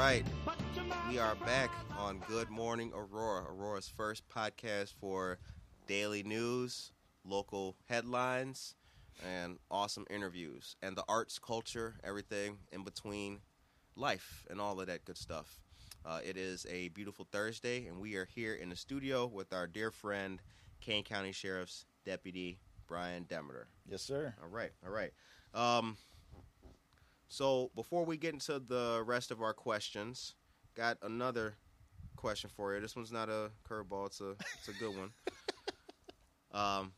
[0.03, 0.25] right.
[0.45, 5.39] But to my We are back on Good Morning Aurora, Aurora's first podcast for
[5.87, 6.91] daily news,
[7.25, 8.75] local headlines,
[9.25, 13.43] and awesome interviews, and the arts, culture, everything in between,
[13.95, 15.61] life, and all of that good stuff.
[16.05, 19.69] Uh, it is a beautiful Thursday, and we are here in the studio with our
[19.69, 20.43] dear friend,
[20.81, 23.69] Kane County Sheriff's Deputy Brian Demeter.
[23.89, 24.35] Yes, sir.
[24.43, 25.13] All right, all right.
[25.55, 25.97] Um,
[27.33, 30.35] so before we get into the rest of our questions,
[30.77, 31.55] got another
[32.15, 32.81] question for you.
[32.83, 35.13] This one's not a curveball; it's a it's a good one.
[36.53, 36.93] um,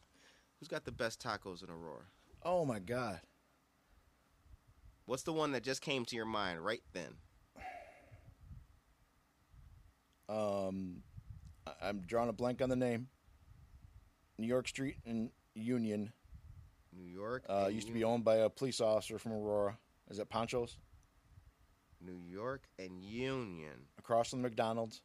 [0.58, 2.02] who's got the best tacos in Aurora?
[2.42, 3.20] Oh my God.
[5.06, 7.14] What's the one that just came to your mind right then?
[10.28, 11.04] Um,
[11.64, 13.06] I- I'm drawing a blank on the name.
[14.36, 16.12] New York Street in Union
[16.92, 17.44] New York.
[17.48, 19.78] uh, and used to be owned by a police officer from Aurora.
[20.10, 20.76] Is it Ponchos?
[22.00, 23.88] New York and Union.
[23.98, 25.00] Across from the McDonald's.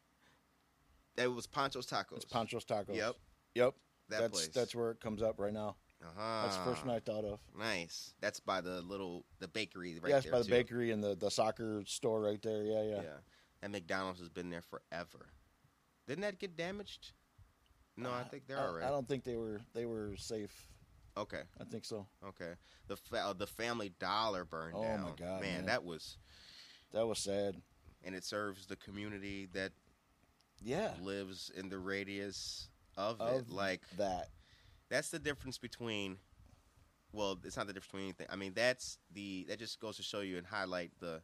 [1.15, 2.17] That was Poncho's Tacos.
[2.17, 2.95] It's Ponchos Tacos.
[2.95, 3.15] Yep,
[3.55, 3.75] Yep.
[4.09, 4.47] that that's place.
[4.49, 5.75] that's where it comes up right now.
[6.01, 6.41] Uh-huh.
[6.43, 7.39] That's the first one I thought of.
[7.57, 8.13] Nice.
[8.21, 10.11] That's by the little the bakery right there.
[10.11, 10.31] yes, there.
[10.31, 10.51] by the too.
[10.51, 12.63] bakery and the, the soccer store right there.
[12.63, 13.01] Yeah, yeah.
[13.01, 13.17] Yeah.
[13.61, 15.27] And McDonald's has been there forever.
[16.07, 17.11] Didn't that get damaged?
[17.97, 18.85] No, I think they're I, all right.
[18.85, 20.68] I don't think they were they were safe.
[21.19, 21.41] Okay.
[21.59, 22.07] I think so.
[22.25, 22.53] Okay.
[22.87, 25.01] The fa- uh, the Family Dollar burned down.
[25.01, 25.15] Oh, my.
[25.17, 25.65] God, man, man.
[25.65, 26.17] that was
[26.93, 27.55] That was sad.
[28.03, 29.71] and it serves the community that
[30.61, 30.93] Yeah.
[31.01, 33.49] lives in the radius of, Of it.
[33.49, 34.29] Like That.
[34.89, 36.17] that's the difference between
[37.11, 38.27] well, it's not the difference between anything.
[38.29, 41.21] I mean, that's the that just goes to show you and highlight the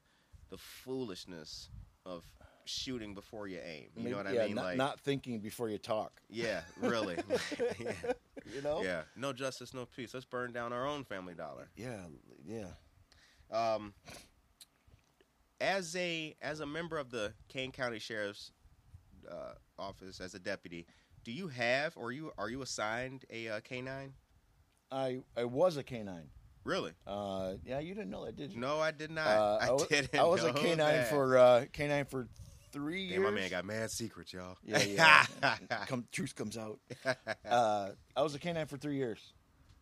[0.50, 1.70] the foolishness
[2.06, 2.24] of
[2.66, 3.89] shooting before you aim.
[3.96, 4.56] You know what yeah, I mean?
[4.56, 6.22] Not, like not thinking before you talk.
[6.30, 7.18] yeah, really.
[7.80, 7.91] yeah.
[8.54, 8.82] You know.
[8.84, 9.04] yeah.
[9.16, 10.14] No justice, no peace.
[10.14, 11.70] Let's burn down our own family dollar.
[11.76, 12.02] Yeah.
[12.48, 12.68] Yeah.
[13.52, 13.93] Um,
[15.62, 18.52] as a as a member of the Kane County Sheriff's
[19.30, 20.86] uh, Office as a deputy,
[21.24, 24.14] do you have or you are you assigned a uh, canine?
[24.91, 26.30] I I was a canine.
[26.64, 26.93] Really?
[27.06, 28.60] Uh, yeah, you didn't know that, did you?
[28.60, 29.28] No, I did not.
[29.28, 30.20] Uh, I, was, didn't.
[30.20, 31.10] I was a canine that.
[31.10, 32.28] for uh, canine for
[32.76, 33.34] three Damn, years.
[33.34, 34.57] my man got mad secrets, y'all.
[34.63, 35.55] Yeah, yeah.
[35.88, 36.78] Come, truth comes out.
[37.49, 39.34] Uh, I was a canine for three years,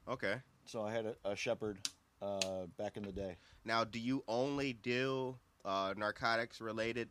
[0.07, 0.35] okay.
[0.65, 1.79] so I had a, a shepherd
[2.21, 3.37] uh, back in the day.
[3.65, 7.09] Now, do you only deal uh, narcotics related?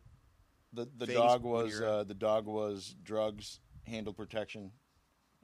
[0.71, 4.71] The the Things dog when was you're- uh, the dog was drugs, handle protection,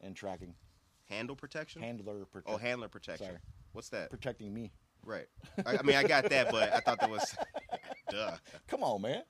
[0.02, 0.56] and tracking.
[1.10, 1.82] Handle protection?
[1.82, 2.54] Handler protection.
[2.56, 3.26] oh, handler protection.
[3.28, 3.40] Sorry.
[3.74, 4.10] What's that?
[4.10, 4.72] protecting me.
[5.06, 5.28] Right.
[5.66, 7.36] I, I mean, I got that, but I thought that was.
[8.10, 8.32] Duh.
[8.68, 9.22] Come on, man.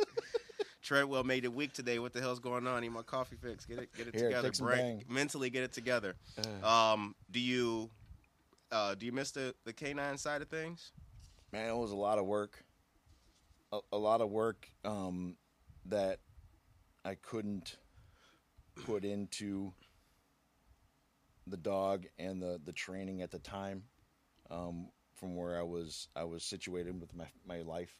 [0.82, 1.98] Treadwell made it weak today.
[1.98, 2.80] What the hell's going on?
[2.82, 3.66] Need my coffee fix.
[3.66, 4.50] Get it, get it Here, together.
[4.58, 6.14] Brain- mentally get it together.
[6.62, 7.90] Um, do you,
[8.72, 10.92] uh, do you miss the the canine side of things?
[11.52, 12.64] man, it was a lot of work.
[13.72, 15.36] A, a lot of work um,
[15.86, 16.20] that
[17.04, 17.76] I couldn't
[18.86, 19.72] put into
[21.46, 23.82] the dog and the, the training at the time
[24.50, 27.94] um, from where I was I was situated with my my life.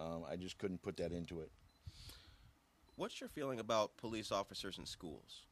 [0.00, 1.50] Um, I just couldn't put that into it.
[2.96, 5.42] What's your feeling about police officers in schools?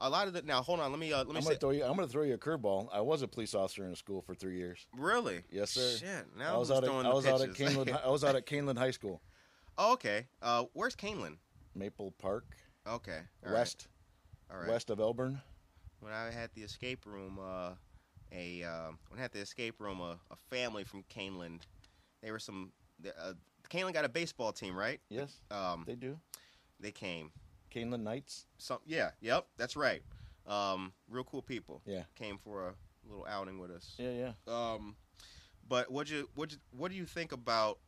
[0.00, 0.62] A lot of the now.
[0.62, 0.90] Hold on.
[0.90, 1.48] Let me uh, let me I'm say.
[1.50, 1.84] gonna throw you.
[1.84, 2.88] I'm gonna throw you a curveball.
[2.92, 4.86] I was a police officer in a school for three years.
[4.96, 5.42] Really?
[5.50, 5.96] Yes, sir.
[5.96, 6.26] Shit.
[6.38, 6.84] Now I was out.
[6.84, 7.50] At, I was out at?
[7.54, 7.98] Kaneland.
[8.04, 9.22] I was out at Kaneland High School,
[9.78, 10.26] oh, okay.
[10.42, 11.36] Uh, where's Kaneland?
[11.74, 12.44] Maple Park,
[12.86, 13.20] Okay.
[13.44, 13.88] all right, west
[14.50, 14.68] All right.
[14.68, 15.40] west of Elburn.
[16.00, 17.72] when I had the escape room, uh,
[18.32, 21.60] a um when I had the escape room, a, a family from Kaneland,
[22.22, 22.72] they were some.
[23.06, 23.32] Uh,
[23.70, 25.00] Kaneland got a baseball team, right?
[25.08, 26.18] Yes, Um, they do.
[26.80, 27.30] they came.
[27.70, 28.46] Kaneland Knights.
[28.58, 30.02] Some, yeah, yep, that's right.
[30.46, 31.82] Um, real cool people.
[31.84, 32.04] Yeah.
[32.14, 32.74] came for a
[33.08, 33.94] little outing with us.
[33.98, 34.32] Yeah, yeah.
[34.46, 34.96] Um,
[35.68, 37.78] but what you what you, what do you think about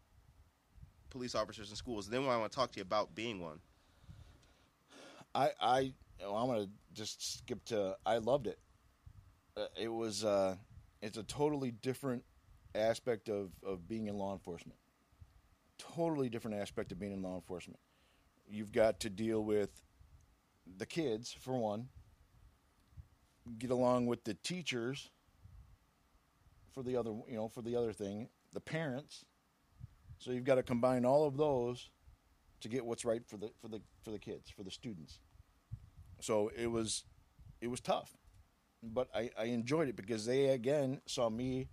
[1.10, 2.08] police officers in schools?
[2.08, 3.60] Then I want to talk to you about being one.
[5.34, 5.92] I, I,
[6.24, 7.96] oh, I'm gonna just skip to.
[8.04, 8.58] I loved it.
[9.56, 10.24] Uh, it was.
[10.24, 10.56] Uh,
[11.00, 12.24] it's a totally different
[12.74, 14.78] aspect of of being in law enforcement.
[15.78, 17.78] Totally different aspect of being in law enforcement.
[18.48, 19.70] You've got to deal with
[20.76, 21.88] the kids for one.
[23.58, 25.10] Get along with the teachers.
[26.72, 29.24] For the other, you know, for the other thing, the parents.
[30.18, 31.90] So you've got to combine all of those
[32.60, 35.18] to get what's right for the for the for the kids for the students.
[36.20, 37.04] So it was
[37.60, 38.16] it was tough,
[38.82, 41.68] but I, I enjoyed it because they again saw me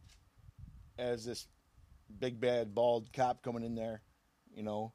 [0.97, 1.47] as this
[2.19, 4.01] big bad bald cop coming in there,
[4.55, 4.93] you know.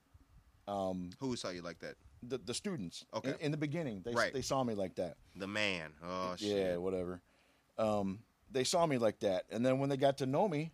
[0.69, 1.95] Um, Who saw you like that?
[2.23, 3.31] the the students Okay.
[3.31, 4.33] in, in the beginning they Right.
[4.33, 5.17] they saw me like that.
[5.37, 5.95] The man.
[6.03, 6.49] Oh shit.
[6.57, 7.23] Yeah, whatever.
[7.79, 10.71] Um, they saw me like that, and then when they got to know me,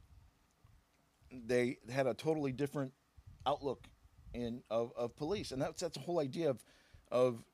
[1.30, 2.92] they had a totally different
[3.46, 3.86] outlook
[4.34, 6.64] in of, of police, and that's that's the whole idea of
[7.12, 7.44] of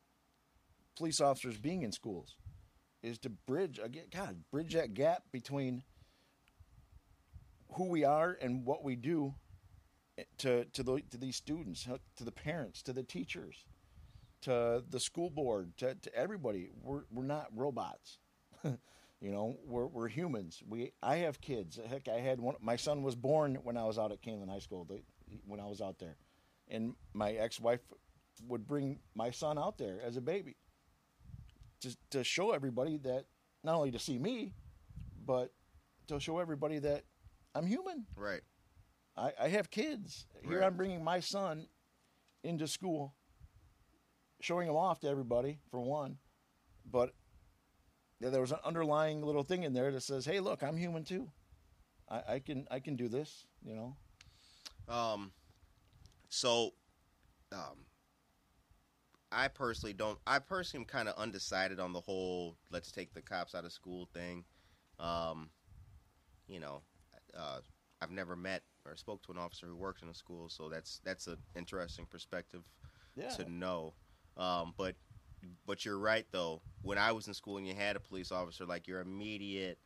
[0.97, 2.37] police officers being in schools
[3.03, 5.83] is to bridge again, God, bridge that gap between
[7.75, 9.35] who we are and what we do
[10.19, 13.65] eh, to to the to these students, to the parents, to the teachers,
[14.43, 16.71] to the school board, to, to everybody.
[16.83, 18.19] We're we're not robots.
[18.65, 20.63] you know, we're we're humans.
[20.69, 21.79] We I have kids.
[21.89, 22.57] Heck, I had one.
[22.61, 24.85] My son was born when I was out at Kaneland High School.
[24.85, 25.01] The,
[25.47, 26.17] when I was out there,
[26.69, 27.81] and my ex-wife
[28.49, 30.57] would bring my son out there as a baby
[31.81, 33.27] to to show everybody that
[33.65, 34.55] not only to see me,
[35.25, 35.53] but
[36.09, 37.05] to show everybody that
[37.55, 38.07] I'm human.
[38.17, 38.41] Right.
[39.17, 40.27] I, I have kids.
[40.47, 40.67] Here Right.
[40.67, 41.67] I'm bringing my son
[42.43, 43.15] into school,
[44.41, 46.19] showing him off to everybody for one,
[46.91, 47.13] but
[48.21, 51.05] there there was an underlying little thing in there that says, "Hey, look, I'm human
[51.05, 51.31] too.
[52.09, 53.97] I, I can I can do this." You know.
[54.89, 55.33] Um,
[56.29, 56.73] so,
[57.53, 57.87] um,
[59.31, 60.19] I personally don't.
[60.27, 63.73] I personally am kind of undecided on the whole "let's take the cops out of
[63.73, 64.45] school" thing.
[64.99, 65.51] Um,
[66.49, 66.83] you know,
[67.39, 67.59] uh,
[68.01, 71.01] I've never met or spoke to an officer who works in a school, so that's
[71.05, 72.63] that's an interesting perspective
[73.17, 73.29] Yeah.
[73.31, 73.95] to know.
[74.37, 74.97] Um, but
[75.67, 76.63] but you're right though.
[76.83, 79.79] When I was in school and you had a police officer, like your immediate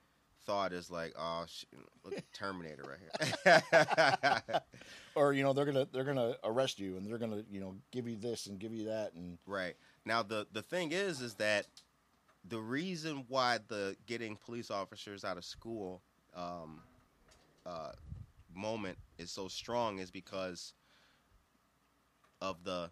[0.47, 1.65] thought is like, "Oh, sh-
[2.05, 3.01] look, Terminator right
[3.45, 4.61] here."
[5.15, 8.07] or you know they're gonna they're gonna arrest you and they're gonna you know give
[8.09, 9.77] you this and give you that and Right.
[10.05, 11.67] Now the the thing is is that
[12.49, 16.03] the reason why the getting police officers out of school
[16.35, 16.83] um,
[17.67, 17.93] uh,
[18.55, 20.75] moment is so strong is because
[22.41, 22.91] of the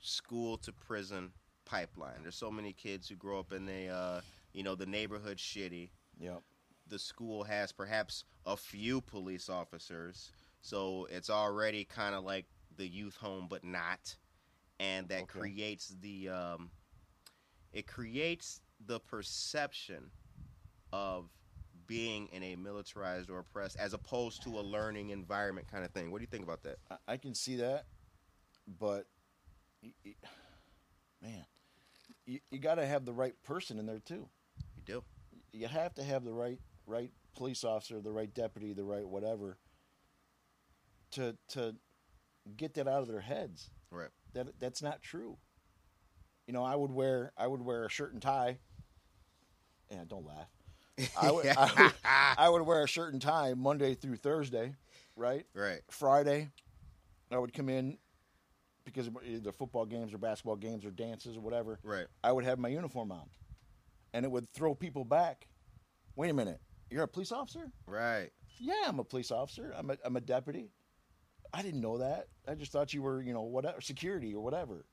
[0.00, 1.32] school to prison
[1.64, 2.22] pipeline.
[2.22, 4.20] There's so many kids who grow up in the uh,
[4.52, 5.90] you know the neighborhood shitty.
[6.18, 6.42] yep
[6.88, 12.46] The school has perhaps a few police officers, so it's already kind of like
[12.76, 14.16] the youth home, but not,
[14.80, 15.40] and that Okay.
[15.40, 16.70] creates the um,
[17.72, 20.10] it creates the perception
[20.92, 21.30] of
[21.90, 26.12] being in a militarized or oppressed as opposed to a learning environment kind of thing.
[26.12, 26.76] What do you think about that?
[26.88, 27.84] I, I can see that
[28.78, 29.06] but
[31.20, 31.44] man
[32.26, 34.28] you, you got to have the right person in there too
[34.76, 35.02] You do.
[35.52, 39.58] you have to have the right right police officer the right deputy the right whatever
[41.12, 41.74] to to
[42.56, 44.10] get that out of their heads Right.
[44.34, 45.36] that that's not true.
[46.46, 48.58] You know, I would wear I would wear a shirt and tie.
[49.90, 50.46] Yeah, don't laugh.
[51.20, 51.92] I would, I would
[52.38, 54.74] I would wear a shirt and tie Monday through Thursday,
[55.16, 55.46] right?
[55.54, 55.80] Right.
[55.90, 56.50] Friday,
[57.30, 57.98] I would come in
[58.84, 61.78] because either football games or basketball games or dances or whatever.
[61.82, 62.06] Right.
[62.24, 63.28] I would have my uniform on,
[64.12, 65.46] and it would throw people back.
[66.16, 67.70] Wait a minute, you're a police officer?
[67.86, 68.30] Right.
[68.58, 69.72] Yeah, I'm a police officer.
[69.76, 70.70] I'm a, I'm a deputy.
[71.52, 72.26] I didn't know that.
[72.46, 74.84] I just thought you were, you know, whatever, security or whatever.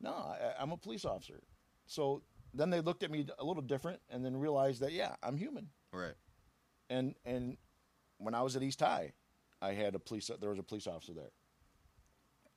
[0.00, 1.42] No, I, I'm a police officer.
[1.86, 2.22] So
[2.54, 5.68] then they looked at me a little different and then realized that, yeah, I'm human.
[5.92, 6.14] Right.
[6.90, 7.56] And and
[8.18, 9.12] when I was at East High,
[9.60, 10.30] I had a police.
[10.40, 11.30] There was a police officer there.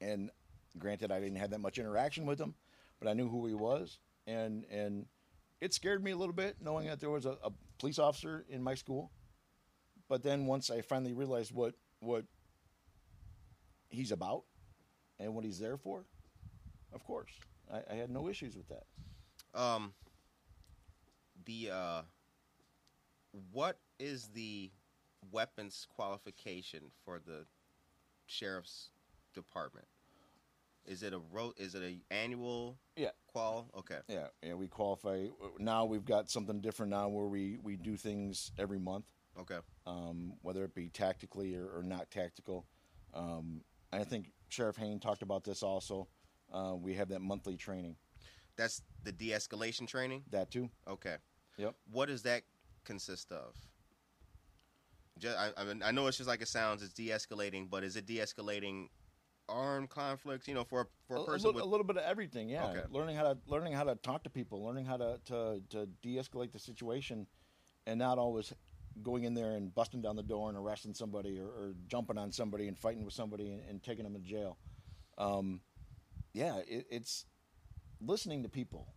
[0.01, 0.29] And
[0.77, 2.55] granted, I didn't have that much interaction with him,
[2.99, 5.05] but I knew who he was, and and
[5.61, 8.61] it scared me a little bit knowing that there was a, a police officer in
[8.61, 9.11] my school.
[10.07, 12.25] But then once I finally realized what what
[13.89, 14.43] he's about
[15.19, 16.05] and what he's there for,
[16.93, 17.31] of course,
[17.71, 18.83] I, I had no issues with that.
[19.55, 19.93] Um.
[21.45, 22.01] The uh,
[23.51, 24.71] what is the
[25.31, 27.45] weapons qualification for the
[28.25, 28.89] sheriff's
[29.33, 29.85] department?
[30.87, 33.09] Is it a ro- Is it a annual Yeah.
[33.27, 33.69] qual?
[33.77, 33.99] Okay.
[34.07, 35.27] Yeah, yeah, we qualify.
[35.59, 39.05] Now we've got something different now where we, we do things every month.
[39.37, 39.57] Okay.
[39.85, 42.65] um, whether it be tactically or, or not tactical.
[43.13, 46.07] Um, I think Sheriff Hain talked about this also.
[46.53, 47.97] Uh, we have that monthly training.
[48.57, 50.23] That's the de-escalation training.
[50.31, 50.69] That too.
[50.87, 51.15] Okay.
[51.57, 51.75] Yep.
[51.91, 52.43] What does that
[52.83, 53.55] consist of?
[55.17, 56.83] Just, I, I, mean, I know it's just like it sounds.
[56.83, 58.87] It's de-escalating, but is it de-escalating
[59.47, 60.47] armed conflicts?
[60.47, 62.49] You know, for a- for A, person little, with a little bit of everything.
[62.49, 62.65] Yeah.
[62.67, 62.81] Okay.
[62.89, 66.51] Learning how to learning how to talk to people, learning how to, to, to de-escalate
[66.51, 67.27] the situation,
[67.87, 68.53] and not always
[69.03, 72.31] going in there and busting down the door and arresting somebody or, or jumping on
[72.31, 74.57] somebody and fighting with somebody and, and taking them to jail.
[75.17, 75.61] Um,
[76.33, 77.25] yeah, it, it's
[78.07, 78.93] listening to people,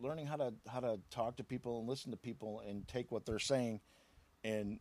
[0.00, 3.26] learning how to how to talk to people and listen to people and take what
[3.26, 3.80] they're saying,
[4.44, 4.80] and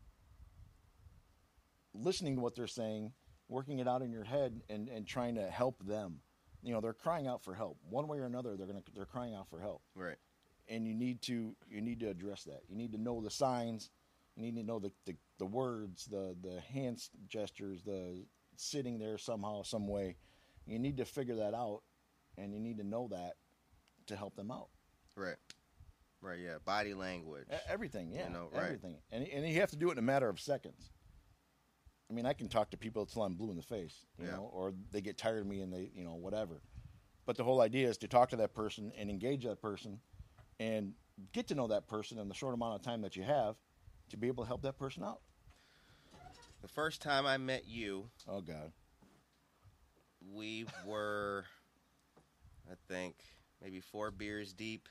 [1.93, 3.11] listening to what they're saying,
[3.49, 6.19] working it out in your head, and, and trying to help them.
[6.63, 7.77] You know, they're crying out for help.
[7.89, 10.17] One way or another, they're gonna they're crying out for help, right.
[10.67, 12.61] and you need to you need to address that.
[12.67, 13.89] You need to know the signs.
[14.35, 19.17] You need to know the the, the words, the the hand gestures, the sitting there
[19.17, 20.17] somehow, some way.
[20.65, 21.81] You need to figure that out,
[22.37, 23.35] and you need to know that
[24.07, 24.69] to help them out.
[25.15, 25.35] Right.
[26.21, 26.39] Right.
[26.39, 26.57] Yeah.
[26.65, 27.47] Body language.
[27.69, 28.65] Everything, yeah, You know, right.
[28.65, 30.91] everything, and and you have to do it in a matter of seconds.
[32.09, 34.37] I mean, I can talk to people till I'm blue in the face, you Yeah.
[34.37, 36.61] know, or they get tired of me and they, you know, whatever.
[37.25, 39.99] But the whole idea is to talk to that person and engage that person,
[40.59, 40.93] and
[41.33, 43.57] get to know that person in the short amount of time that you have,
[44.09, 45.19] to be able to help that person out.
[46.61, 48.71] The first time I met you, Oh God,
[50.33, 51.45] we were,
[52.71, 53.15] I think,
[53.61, 54.87] maybe four beers deep,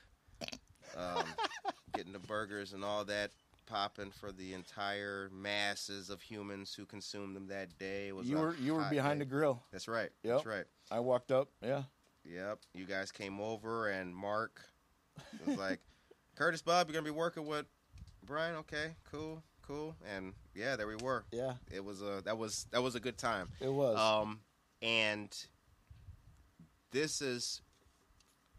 [0.95, 1.23] um,
[1.93, 3.31] getting the burgers and all that
[3.65, 8.07] popping for the entire masses of humans who consumed them that day.
[8.07, 9.25] It was you were you were behind day.
[9.25, 9.61] the grill.
[9.71, 10.09] That's right.
[10.23, 10.35] Yep.
[10.37, 10.65] That's right.
[10.89, 11.83] I walked up, yeah,
[12.23, 12.59] Yep.
[12.73, 14.61] You guys came over, and Mark
[15.45, 15.79] was like,
[16.35, 17.65] "Curtis, Bob, you're gonna be working with
[18.25, 18.55] Brian.
[18.55, 21.25] Okay, cool, cool." And yeah, there we were.
[21.31, 23.49] yeah, It was a that was that was a good time.
[23.59, 23.97] it was.
[23.97, 24.39] Um,
[24.81, 25.29] and
[26.91, 27.61] this is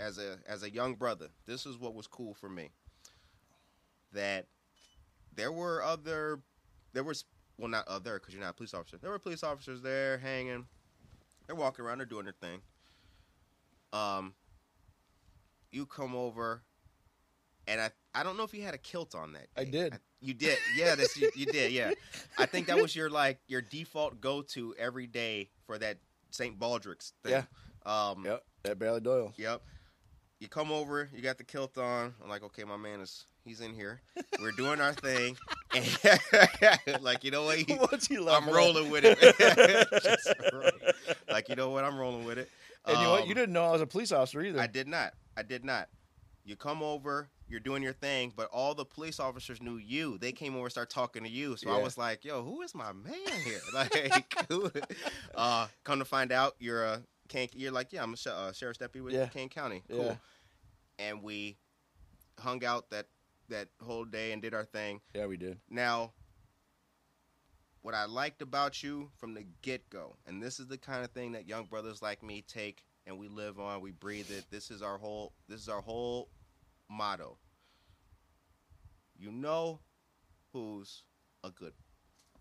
[0.00, 2.70] as a as a young brother, this is what was cool for me.
[4.12, 4.46] That
[5.34, 6.40] there were other,
[6.92, 7.24] there was
[7.58, 8.96] well not other because you're not a police officer.
[8.98, 10.66] There were police officers there hanging.
[11.46, 11.98] They're walking around.
[11.98, 12.60] They're doing their thing.
[13.92, 14.34] Um,
[15.70, 16.62] you come over,
[17.66, 19.46] and I I don't know if you had a kilt on that.
[19.56, 19.70] I day.
[19.70, 19.98] did.
[20.20, 20.58] you did.
[20.76, 21.72] Yeah, that's you, you did.
[21.72, 21.92] Yeah,
[22.38, 25.98] I think that was your like your default go to every day for that
[26.30, 26.58] St.
[26.58, 27.32] Baldrick's thing.
[27.32, 27.42] Yeah.
[27.86, 29.32] Um, Yep, at Ballydoyle.
[29.36, 29.62] Yep.
[30.40, 32.14] You come over, you got the kilt on.
[32.22, 34.00] I'm like, okay, my man is he's in here.
[34.40, 35.36] We're doing our thing.
[35.74, 37.58] And like, you know what?
[37.58, 39.18] He- What's he I'm laughing rolling with it.
[41.30, 41.84] Like, you know what?
[41.84, 42.48] I'm rolling with it.
[42.86, 43.22] And you know what?
[43.22, 44.60] Um, You didn't know I was a police officer either.
[44.60, 45.12] I did not.
[45.36, 45.88] I did not.
[46.44, 50.16] You come over, you're doing your thing, but all the police officers knew you.
[50.18, 51.56] They came over, and start talking to you.
[51.56, 53.14] So I was like, "Yo, who is my man
[53.44, 54.70] here?" Like, who,
[55.34, 57.48] uh, come to find out, you're a Kane.
[57.54, 59.26] You're like, "Yeah, I'm a sh- uh, sheriff's deputy with Yeah.
[59.26, 60.04] Kane County." Cool.
[60.04, 60.16] Yeah.
[60.98, 61.58] And we
[62.38, 63.06] hung out that
[63.48, 65.00] that whole day and did our thing.
[65.14, 65.58] Yeah, we did.
[65.70, 66.12] Now,
[67.82, 71.10] what I liked about you from the get go, and this is the kind of
[71.12, 74.44] thing that young brothers like me take and we live on, we breathe it.
[74.50, 76.28] This is our whole this is our whole
[76.90, 77.38] motto.
[79.16, 79.80] You know
[80.52, 81.02] who's
[81.44, 81.72] a good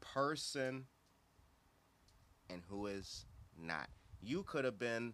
[0.01, 0.85] person
[2.49, 3.25] and who is
[3.57, 3.89] not.
[4.21, 5.13] You could have been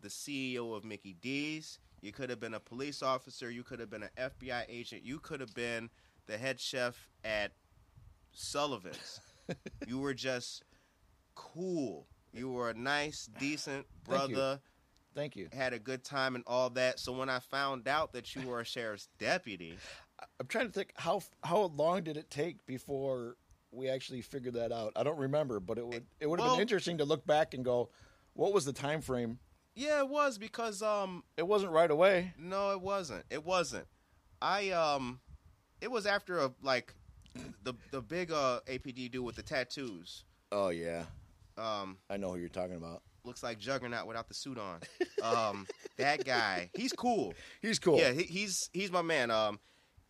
[0.00, 1.78] the CEO of Mickey D's.
[2.02, 3.50] You could have been a police officer.
[3.50, 5.02] You could have been an FBI agent.
[5.04, 5.88] You could have been
[6.26, 7.52] the head chef at
[8.32, 9.20] Sullivan's.
[9.86, 10.62] you were just
[11.34, 12.06] cool.
[12.32, 14.34] You were a nice, decent Thank you.
[14.34, 14.60] brother.
[15.14, 15.48] Thank you.
[15.52, 16.98] Had a good time and all that.
[16.98, 19.78] So when I found out that you were a sheriff's deputy,
[20.40, 23.36] I'm trying to think how how long did it take before
[23.70, 24.92] we actually figured that out?
[24.96, 27.54] I don't remember, but it would it would have Well- been interesting to look back
[27.54, 27.90] and go,
[28.34, 29.38] what was the time frame?
[29.76, 32.32] yeah, it was because um It wasn't right away.
[32.38, 33.24] No, it wasn't.
[33.30, 33.86] It wasn't.
[34.42, 35.20] I um,
[35.80, 36.94] it was after a like
[37.62, 40.24] the the big uh APD dude with the tattoos.
[40.52, 41.04] Oh yeah,
[41.58, 43.02] Um, I know who you're talking about.
[43.24, 44.80] looks like Juggernaut without the suit on.
[45.22, 45.66] Um,
[45.96, 47.34] that guy, he's cool.
[47.62, 47.98] He's cool.
[47.98, 49.30] Yeah, he, he's he's my man.
[49.30, 49.58] Um,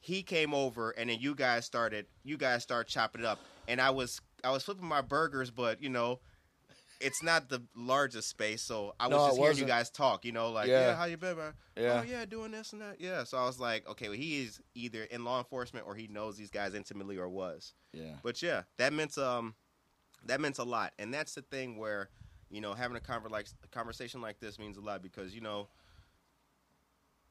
[0.01, 3.81] he came over and then you guys started you guys start chopping it up, and
[3.81, 6.21] I was I was flipping my burgers, but you know.
[7.05, 10.25] It's not the largest space, so I was No, just hearing you guys talk.
[10.25, 10.97] You know, like, yeah, Yeah.
[10.97, 11.53] how you been, man?
[11.77, 12.01] Yeah.
[12.01, 13.01] Oh yeah, doing this and that.
[13.01, 13.25] Yeah.
[13.25, 16.37] So I was like, okay, well, he is either in law enforcement or he knows
[16.37, 17.75] these guys intimately or was.
[17.93, 18.17] yeah.
[18.23, 19.55] But yeah, that meant um,
[20.27, 22.09] that meant a lot, and that's the thing where,
[22.51, 25.41] you know, having a conver- like a conversation like this means a lot because you
[25.41, 25.69] know,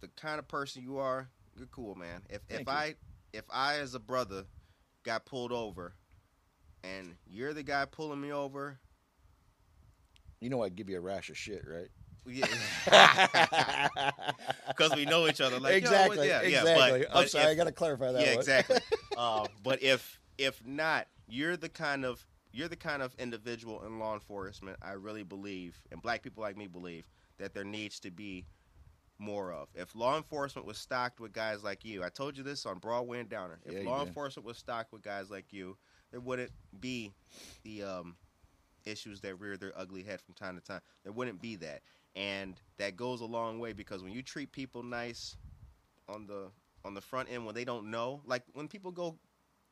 [0.02, 2.22] the kind of person you are, you're cool, man.
[2.30, 2.66] If if you.
[2.68, 2.96] I
[3.32, 4.46] if I as a brother
[5.04, 5.94] got pulled over,
[6.84, 8.78] and you're the guy pulling me over,
[10.44, 11.88] You know I'd give you a rash of shit, right?
[12.26, 12.48] yeah,
[14.68, 15.56] because we know each other.
[15.56, 16.28] Like what- exactly.
[16.28, 17.00] yeah, yeah, exactly.
[17.00, 18.22] but- I'm but sorry, if- I got to clarify that.
[18.22, 18.39] yeah, one.
[18.39, 18.78] exactly.
[19.18, 24.00] uh, but if if not, you're the kind of you're the kind of individual in
[24.00, 24.78] law enforcement.
[24.82, 28.46] I really believe, and black people like me believe that there needs to be
[29.20, 29.70] more of.
[29.76, 33.20] If law enforcement was stocked with guys like you, I told you this on Broadway
[33.20, 33.60] and Downer.
[33.66, 35.78] If Yeah, law enforcement was stocked with guys like you,
[36.12, 37.14] there wouldn't be
[37.64, 38.16] the um,
[38.86, 40.82] issues that rear their ugly head from time to time.
[41.04, 41.82] There wouldn't be that,
[42.16, 45.38] and that goes a long way because when you treat people nice
[46.08, 46.50] on the
[46.86, 49.18] on the front end when they don't know, like when people go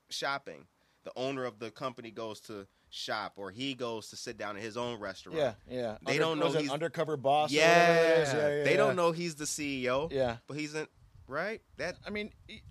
[0.09, 0.65] shopping,
[1.03, 4.61] the owner of the company goes to shop or he goes to sit down in
[4.61, 5.37] his own restaurant.
[5.37, 5.97] Yeah, yeah.
[6.05, 7.51] They don't know he's- undercover boss.
[7.51, 8.33] Yeah, whatever it is?
[8.33, 8.77] yeah, yeah they yeah.
[8.77, 10.11] don't know he's the CEO.
[10.11, 10.37] Yeah.
[10.47, 10.87] but he's in
[11.27, 11.61] right.
[11.77, 12.61] That I mean, e-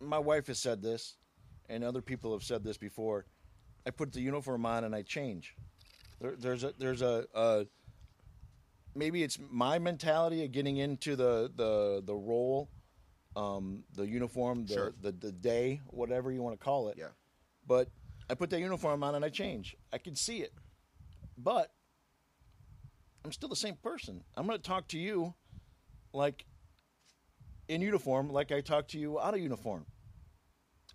[0.00, 1.16] my wife has said this,
[1.68, 3.26] and other people have said this before.
[3.86, 5.54] I put the uniform on and I change.
[6.20, 7.66] There, there's a there's a, a
[8.94, 12.70] maybe it's my mentality of getting into the the the role,
[13.36, 14.94] um, the uniform, the, Sure.
[15.00, 16.96] the the day, whatever you want to call it.
[16.98, 17.08] Yeah.
[17.66, 17.88] But
[18.28, 19.76] I put that uniform on and I change.
[19.92, 20.52] I can see it,
[21.38, 21.70] but
[23.24, 24.24] I'm still the same person.
[24.36, 25.34] I'm going to talk to you
[26.12, 26.44] like
[27.68, 29.86] in uniform, like I talk to you out of uniform.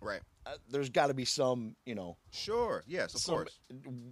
[0.00, 0.20] right.
[0.44, 2.82] Uh, there's got to be some, you know, Sure.
[2.86, 3.58] Yes, of course.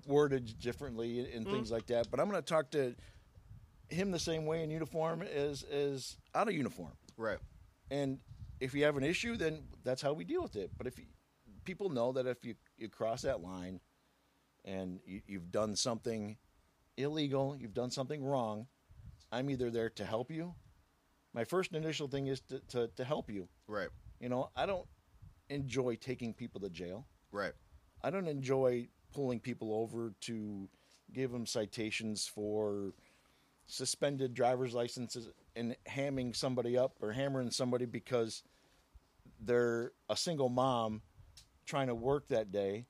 [0.06, 1.50] Worded differently and, and Mm.
[1.50, 2.10] things like that.
[2.10, 2.94] But I'm going to talk to
[3.88, 6.92] him the same way in uniform as as out of uniform.
[7.16, 7.38] Right.
[7.90, 8.20] And
[8.60, 10.70] if you have an issue, then that's how we deal with it.
[10.78, 11.06] But if you,
[11.64, 13.80] people know that if you, you cross that line
[14.64, 16.36] and you, you've done something
[16.96, 18.68] illegal, you've done something wrong,
[19.32, 20.54] I'm either there to help you.
[21.32, 23.48] My first initial thing is to, to, to help you.
[23.66, 23.88] Right.
[24.20, 24.86] You know, I don't
[25.50, 27.06] enjoy taking people to jail.
[27.32, 27.52] Right.
[28.02, 30.68] I don't enjoy pulling people over to
[31.12, 32.94] give them citations for
[33.66, 35.28] suspended driver's licenses.
[35.56, 38.42] and hamming somebody up or hammering somebody because
[39.40, 41.02] they're a single mom
[41.66, 42.86] trying to work that day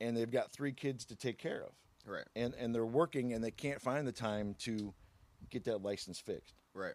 [0.00, 1.72] and they've got three kids to take care of
[2.06, 2.24] Right.
[2.36, 4.94] and and they're working and they can't find the time to
[5.50, 6.94] get that license fixed Right.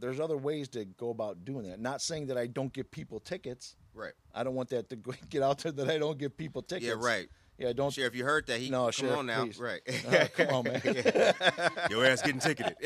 [0.00, 3.20] There's other ways to go about doing that not saying that i don't give people
[3.20, 4.12] tickets Right.
[4.34, 6.86] i don't want that to go, get out there that i don't give people tickets
[6.86, 6.94] Yeah.
[6.98, 7.28] Right.
[7.58, 8.58] yeah don't Sheriff, you heard that?
[8.60, 9.44] He No, come Sheriff, on now.
[9.44, 9.58] please.
[9.58, 9.80] Right.
[10.08, 10.82] Uh, come on, man.
[11.90, 12.76] Your ass getting ticketed.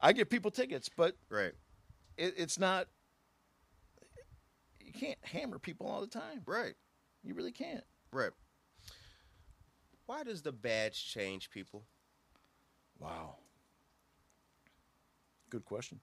[0.00, 1.52] i give people tickets but right.
[2.16, 2.86] it, it's not
[4.80, 6.74] you can't hammer people all the time Right.
[7.22, 8.30] you really can't Right.
[10.06, 11.84] Why does the badge change people?
[12.98, 13.36] wow
[15.50, 16.00] good question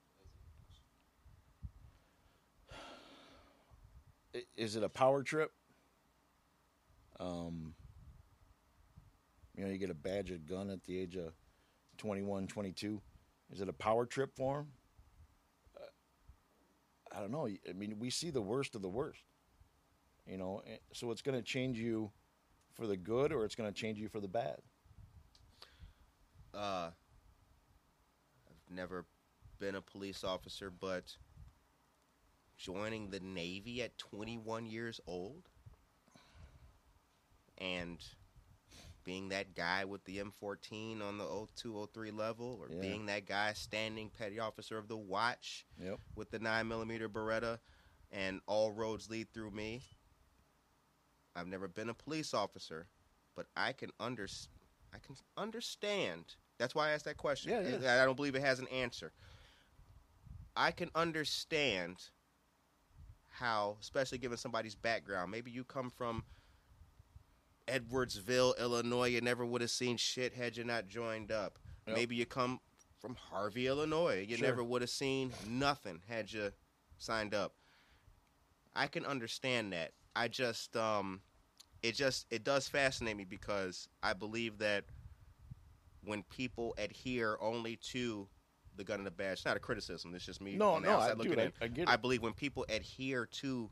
[4.55, 5.51] is it a power trip?
[7.19, 7.75] Um
[9.55, 11.31] you know you get a badge a gun at the age of
[11.97, 12.99] 21 22
[13.51, 14.67] is it a power trip for him
[15.77, 17.47] uh, i don't know.
[17.47, 19.21] I mean we see the worst of the worst
[20.25, 22.11] you know eh, so it's going to change you
[22.73, 24.57] for the good or it's going to change you for the bad?
[26.53, 26.89] Uh,
[28.49, 29.05] I've never
[29.59, 31.15] been a police officer, but
[32.67, 35.49] joining the Navy at 21 years old
[37.57, 38.01] and
[39.03, 42.79] being that guy with the M14 on the 0203 level, or Yeah.
[42.79, 47.59] being that guy standing petty officer of the watch yep with the 9 millimeter Beretta,
[48.11, 49.83] and all roads lead through me.
[51.35, 52.87] I've never been a police officer,
[53.35, 54.27] but I can under
[54.93, 56.35] I can understand.
[56.59, 57.51] That's why I asked that question.
[57.51, 58.01] Yeah, yeah.
[58.01, 59.11] I don't believe it has an answer.
[60.55, 62.09] I can understand
[63.33, 66.23] how, especially given somebody's background, maybe you come from
[67.67, 71.57] Edwardsville, Illinois, you never would have seen shit had you not joined up.
[71.87, 71.95] Yep.
[71.97, 72.59] Maybe you come
[72.99, 74.47] from Harvey, Illinois, you Sure.
[74.47, 76.51] never would have seen nothing had you
[76.97, 77.53] signed up.
[78.75, 79.93] I can understand that.
[80.15, 81.21] I just um
[81.81, 84.85] it just it does fascinate me because I believe that
[86.03, 88.27] when people adhere only to
[88.75, 90.13] the gun and the badge, it's not a criticism.
[90.15, 91.51] It's just me No, on the no, outside I- looking I-.
[91.61, 91.89] I get it.
[91.89, 93.69] I believe when people adhere to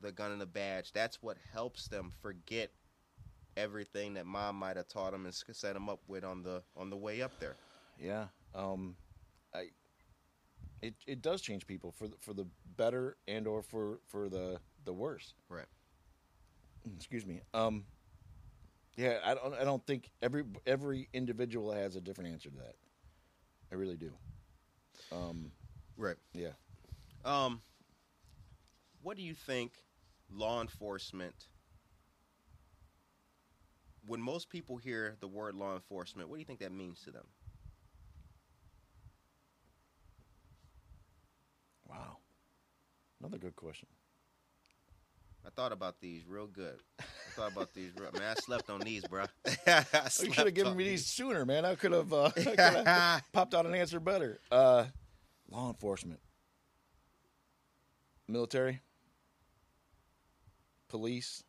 [0.00, 2.70] the gun and the badge, that's what helps them forget
[3.56, 6.90] everything that mom might have taught them and set them up with on the on
[6.90, 7.56] the way up there.
[8.00, 8.26] Yeah.
[8.54, 8.96] Um,
[9.54, 9.68] I.
[10.80, 12.44] It it does change people for the, for the
[12.76, 15.34] better and or for for the the worse.
[15.48, 15.66] Right.
[16.96, 17.40] Excuse me.
[17.54, 17.84] Um.
[18.96, 19.54] Yeah, I don't.
[19.54, 22.74] I don't think every every individual has a different answer to that.
[23.72, 24.12] I really do.
[25.10, 25.50] Um.
[25.96, 26.16] Right.
[26.34, 26.52] Yeah.
[27.24, 27.62] Um,
[29.02, 29.72] what do you think
[30.30, 31.46] law enforcement?
[34.06, 37.12] When most people hear the word law enforcement, what do you think that means to
[37.12, 37.26] them?
[41.88, 42.18] Wow.
[43.20, 43.88] Another good question.
[45.44, 46.78] I thought about these real good.
[47.00, 47.90] I thought about these.
[47.98, 49.24] Real, man, I slept on these, bro.
[49.66, 49.84] I
[50.22, 51.06] you should have given me these.
[51.06, 51.64] sooner, man.
[51.64, 54.38] I could have uh, I could have popped out an answer better.
[54.52, 54.84] Uh,
[55.50, 56.20] law enforcement,
[58.28, 58.80] military,
[60.88, 61.42] police,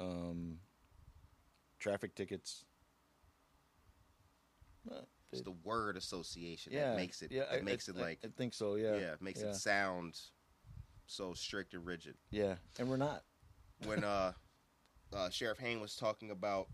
[0.00, 0.58] um,
[1.78, 2.64] traffic tickets.
[4.90, 4.96] Uh,
[5.32, 7.32] It's the word association yeah, that makes it.
[7.32, 8.74] Yeah, that I- makes I- it like I, think so.
[8.74, 10.20] Yeah, yeah, makes yeah, it sound
[11.06, 12.14] so strict and rigid.
[12.30, 13.22] yeah, and we're not.
[13.84, 14.32] when uh,
[15.12, 16.68] uh, Sheriff Hain was talking about,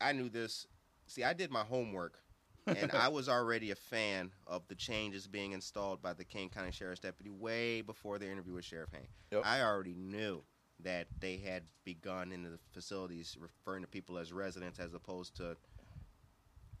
[0.00, 0.66] I knew this.
[1.06, 2.18] See, I did my homework,
[2.66, 6.70] and I was already a fan of the changes being installed by the Kane County
[6.70, 9.08] Sheriff's Deputy way before the interview with Sheriff Hain.
[9.32, 9.42] Yep.
[9.44, 10.42] I already knew
[10.80, 15.56] that they had begun in the facilities referring to people as residents as opposed to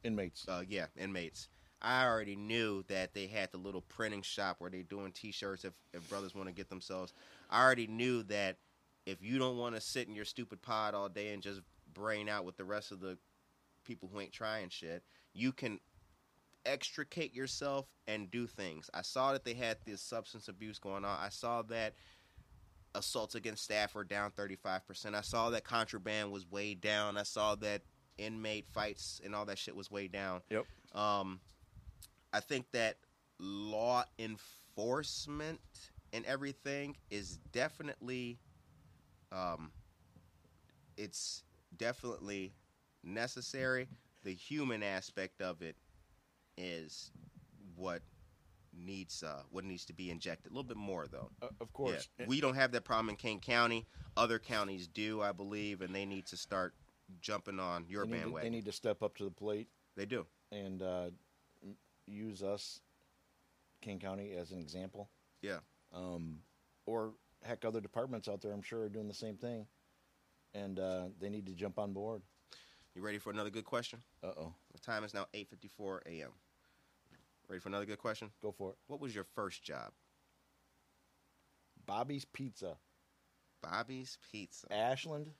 [0.04, 0.46] Inmates.
[0.48, 1.48] uh, yeah, inmates.
[1.82, 5.72] I already knew that they had the little printing shop where they're doing T-shirts if,
[5.92, 7.12] if brothers want to get themselves.
[7.50, 8.56] I already knew that
[9.04, 11.60] if you don't want to sit in your stupid pod all day and just
[11.92, 13.18] brain out with the rest of the
[13.84, 15.02] people who ain't trying shit,
[15.34, 15.80] you can
[16.64, 18.88] extricate yourself and do things.
[18.94, 21.18] I saw that they had this substance abuse going on.
[21.20, 21.94] I saw that
[22.94, 25.14] assaults against staff were down 35%.
[25.14, 27.16] I saw that contraband was way down.
[27.16, 27.82] I saw that
[28.18, 30.42] inmate fights and all that shit was way down.
[30.50, 30.66] Yep.
[30.94, 31.40] Um,
[32.32, 32.96] I think that
[33.38, 35.60] law enforcement
[36.12, 38.38] and everything is definitely,
[39.30, 39.72] um,
[40.96, 41.42] it's
[41.76, 42.54] definitely
[43.02, 43.88] necessary.
[44.24, 45.76] The human aspect of it
[46.56, 47.10] is
[47.76, 48.02] what
[48.74, 51.30] needs uh, what needs to be injected a little bit more though.
[51.42, 52.08] Uh, of course.
[52.18, 52.26] Yeah.
[52.26, 53.86] We don't have that problem in Kane County.
[54.16, 56.74] Other counties do, I believe, and they need to start
[57.20, 58.50] jumping on your they, need to, bandwagon.
[58.50, 60.26] they need to step up to the plate They do.
[60.50, 61.06] and uh,
[62.06, 62.80] use us,
[63.80, 65.08] Kane County, as an example.
[65.40, 65.58] Yeah.
[65.94, 66.38] Um,
[66.86, 69.66] or heck, other departments out there, I'm sure, are doing the same thing,
[70.54, 72.22] and uh, they need to jump on board.
[72.94, 74.00] You ready for another good question?
[74.22, 76.30] Uh oh, The time is now 8:54 a.m.
[77.48, 78.30] Ready for another good question?
[78.42, 78.76] go for it.
[78.86, 79.92] What was your first job?
[81.86, 82.76] Bobby's Pizza,
[83.62, 84.66] Bobby's Pizza.
[84.72, 85.30] Ashland,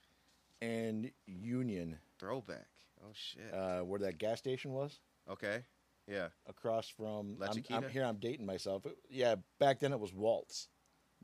[0.60, 2.66] and Union, Throwback.
[3.04, 3.52] Oh shit.
[3.52, 4.98] uh, where that gas station was.
[5.30, 5.62] okay.
[6.08, 6.28] Yeah.
[6.48, 7.36] across from.
[7.38, 8.04] La I'm, I'm here.
[8.04, 8.86] I'm dating myself.
[8.86, 10.68] It- yeah, back then it was Walts,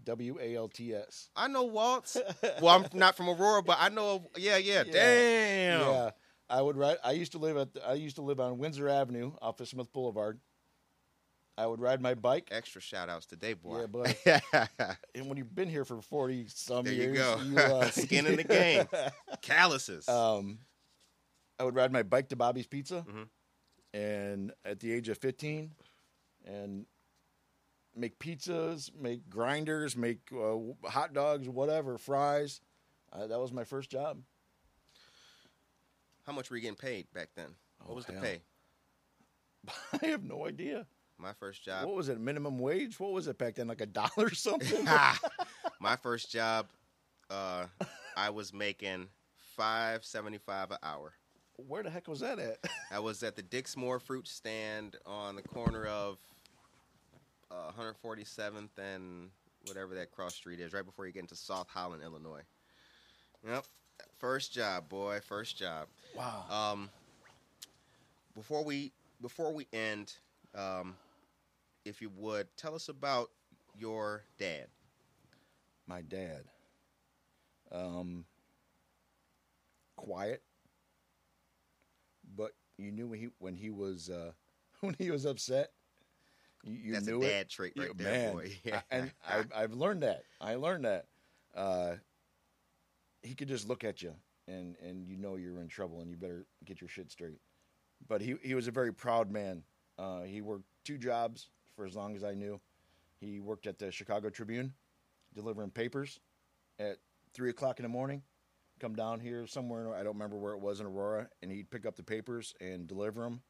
[0.04, 1.30] W A L T S.
[1.36, 2.16] I know Walts.
[2.60, 4.30] well, I'm not from Aurora, but I know.
[4.36, 4.84] Yeah, yeah.
[4.86, 4.92] Yeah.
[4.92, 5.80] Damn.
[5.80, 6.10] Yeah,
[6.48, 6.96] I would ride.
[7.04, 7.68] I used to live at.
[7.86, 10.38] I used to live on Windsor Avenue off of Smith Boulevard.
[11.58, 12.48] I would ride my bike.
[12.52, 13.80] Extra shout outs today, boy.
[13.80, 14.14] Yeah, boy.
[15.16, 17.56] And when you've been here for forty some There you years, go.
[17.80, 18.86] uh, Skin in the game.
[19.42, 20.08] Calluses.
[20.08, 20.60] um,
[21.58, 23.28] I would ride my bike to Bobby's Pizza, Mhm.
[23.94, 25.72] And at the age of fifteen,
[26.44, 26.86] and
[27.96, 30.56] make pizzas, make grinders, make uh,
[30.88, 32.60] hot dogs, whatever, fries.
[33.12, 34.18] Uh, that was my first job.
[36.26, 37.54] How much were you getting paid back then?
[37.80, 38.40] What Oh, was the pay?
[40.02, 40.86] I have no idea.
[41.20, 41.84] My first job.
[41.86, 42.20] what was it?
[42.20, 43.00] Minimum wage?
[43.00, 43.66] What was it back then?
[43.66, 44.84] Like a dollar or something?
[45.80, 46.68] My first job,
[47.28, 47.64] uh,
[48.16, 49.08] I was making
[49.56, 51.12] five seventy five an hour.
[51.66, 52.58] Where the heck was that at?
[52.90, 56.18] I was at the Dixmoor fruit stand on the corner of
[57.50, 59.30] uh, 147th and
[59.66, 62.42] whatever that cross street is, right before you get into South Holland, Illinois.
[63.46, 63.64] Yep,
[64.18, 65.88] first job, boy, first job.
[66.16, 66.44] wow.
[66.50, 66.90] Um,
[68.34, 70.14] before we before we end,
[70.54, 70.94] um,
[71.84, 73.30] if you would tell us about
[73.76, 74.66] your dad.
[75.86, 76.44] my dad.
[77.72, 78.24] Um,
[79.96, 80.42] quiet,
[82.78, 84.32] you knew when he when he was uh,
[84.80, 85.72] when he was upset.
[86.64, 87.48] You, you That's knew a it.
[87.48, 88.32] trait right You- there, man.
[88.34, 88.50] boy.
[88.72, 90.22] I- and I, I've learned that.
[90.40, 91.06] I learned that.
[91.54, 91.94] Uh,
[93.22, 94.14] he could just look at you,
[94.46, 97.40] and and you know you're in trouble, and you better get your shit straight.
[98.08, 99.62] But he he was a very proud man.
[99.98, 102.60] Uh, he worked two jobs for as long as I knew.
[103.20, 104.72] He worked at the Chicago Tribune,
[105.34, 106.20] delivering papers
[106.78, 106.98] at
[107.34, 108.22] three o'clock in the morning.
[108.80, 109.92] Come down here somewhere.
[109.92, 112.86] I don't remember where it was in Aurora, and he'd pick up the papers and
[112.86, 113.40] deliver them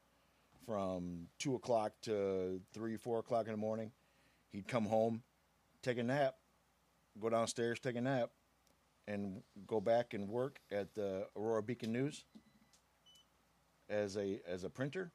[0.65, 3.91] from two o'clock to three, four o'clock in the morning.
[4.51, 5.21] He'd come home,
[5.83, 6.35] take a nap,
[7.21, 8.31] go downstairs, take a nap,
[9.07, 12.25] and go back and work at the Aurora Beacon News
[13.87, 15.11] as a as a printer.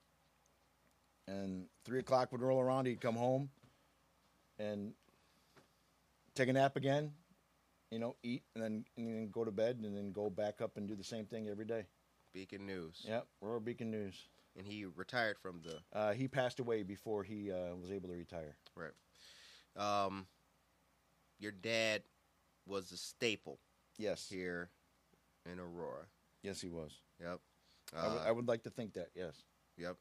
[1.27, 3.51] And three o'clock would roll around, he'd come home
[4.61, 4.93] and
[6.37, 7.13] take a nap again,
[7.95, 10.77] you know, eat, and then and then go to bed, and then go back up
[10.77, 11.87] and do the same thing every day.
[12.35, 13.03] Beacon News.
[13.09, 14.29] Yep, Aurora Beacon News.
[14.57, 18.15] And he retired from the Uh, he passed away before he uh, was able to
[18.17, 18.57] retire.
[18.77, 18.93] right.
[19.77, 20.27] Um,
[21.39, 22.03] your dad
[22.67, 23.59] was a staple
[23.99, 24.71] Yes, here
[25.51, 26.07] in Aurora.
[26.43, 26.93] yes, he was.
[27.21, 27.41] Yep.
[27.93, 29.11] I would- Uh, I would like to think that.
[29.15, 29.45] Yes.
[29.77, 29.97] Yep.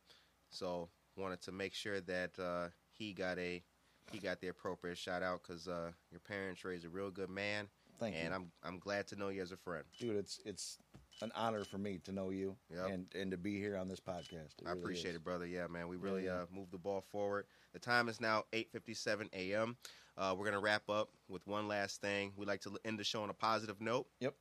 [0.49, 3.63] So wanted to make sure that uh, he got a
[4.11, 7.69] he got the appropriate shout out because uh, your parents raised a real good man,
[7.99, 9.83] Thank and you, I'm I'm glad to know you as a friend.
[9.99, 10.15] dude.
[10.17, 10.77] It's it's
[11.21, 12.89] an honor for me to know you Yep.
[12.89, 14.59] and and to be here on this podcast.
[14.59, 15.15] It I really appreciate is.
[15.17, 15.45] it, brother.
[15.45, 16.41] Yeah, man, we really Yeah, yeah.
[16.41, 17.45] uh, moved the ball forward.
[17.73, 19.77] The time is now 8:57 a.m.
[20.17, 22.33] Uh, we're gonna wrap up with one last thing.
[22.35, 24.07] We like to end the show on a positive note.
[24.19, 24.35] Yep.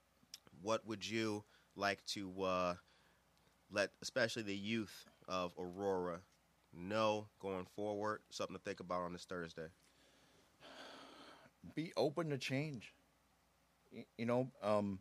[0.63, 1.45] What would you
[1.77, 2.75] like to uh,
[3.71, 6.21] let, especially the youth of Aurora,
[6.75, 8.21] know going forward?
[8.31, 9.67] Something to think about on this Thursday.
[11.75, 12.93] Be open to change.
[14.17, 14.99] You know, um,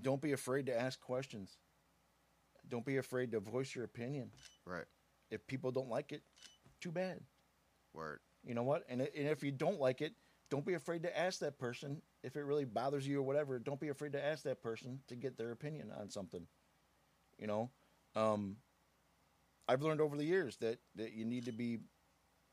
[0.00, 1.58] don't be afraid to ask questions.
[2.68, 4.30] Don't be afraid to voice your opinion.
[4.64, 4.84] Right.
[5.30, 6.22] If people don't like it,
[6.80, 7.20] too bad.
[7.92, 8.20] Word.
[8.44, 8.84] You know what?
[8.88, 10.12] And, and if you don't like it,
[10.50, 13.58] don't be afraid to ask that person if it really bothers you or whatever.
[13.58, 16.46] Don't be afraid to ask that person to get their opinion on something.
[17.38, 17.70] You know,
[18.16, 18.56] um,
[19.68, 21.78] I've learned over the years that that you need to be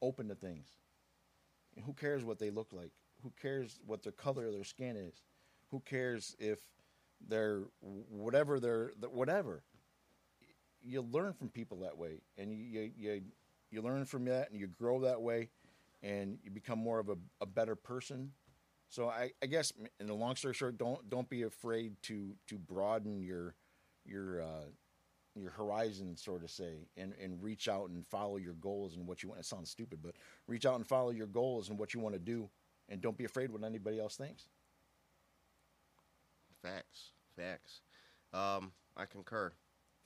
[0.02, 0.68] open to things.
[1.86, 2.92] Who cares what they look like?
[3.26, 5.24] Who cares what their color of their skin is?
[5.72, 6.60] Who cares if
[7.28, 9.64] they're whatever they're whatever?
[10.84, 13.22] You learn from people that way, and you you
[13.72, 15.50] you, learn from that, and you grow that way,
[16.04, 18.32] and you become more of a, a better person.
[18.90, 22.60] So I, I guess in the long story short, don't don't be afraid to to
[22.60, 23.56] broaden your
[24.06, 24.66] your uh,
[25.36, 29.24] your horizon, so to say, and, and reach out and follow your goals and what
[29.24, 29.42] you want.
[29.42, 30.14] It sounds stupid, but
[30.46, 32.52] reach out and follow your goals and what you want to do,
[32.90, 34.46] and don't be afraid what anybody else thinks.
[36.62, 37.12] Facts.
[37.36, 37.82] Facts.
[38.34, 39.52] Um, I concur.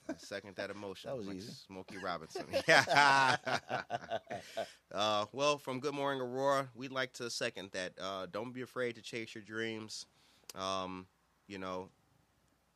[0.08, 1.10] I second that emotion.
[1.10, 1.52] That was like easy.
[1.66, 2.44] Smokey Robinson.
[2.68, 3.36] Yeah.
[4.94, 7.92] uh, well, from Good Morning Aurora, we'd like to second that.
[8.00, 10.06] Uh, don't be afraid to chase your dreams.
[10.54, 11.06] Um,
[11.46, 11.88] you know,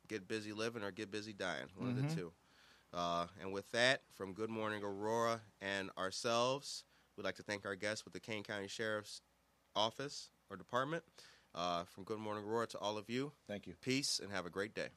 [0.07, 1.65] get busy living or get busy dying.
[1.77, 2.09] One of Mhm.
[2.09, 2.33] the two.
[2.93, 6.85] Uh, and with that, from Good Morning Aurora and ourselves,
[7.17, 9.21] we'd like to thank our guests with the Kane County Sheriff's
[9.75, 11.03] Office or Department.
[11.53, 13.75] Uh, from Good Morning Aurora to all of you, Thank you.
[13.79, 14.89] peace and have a great day.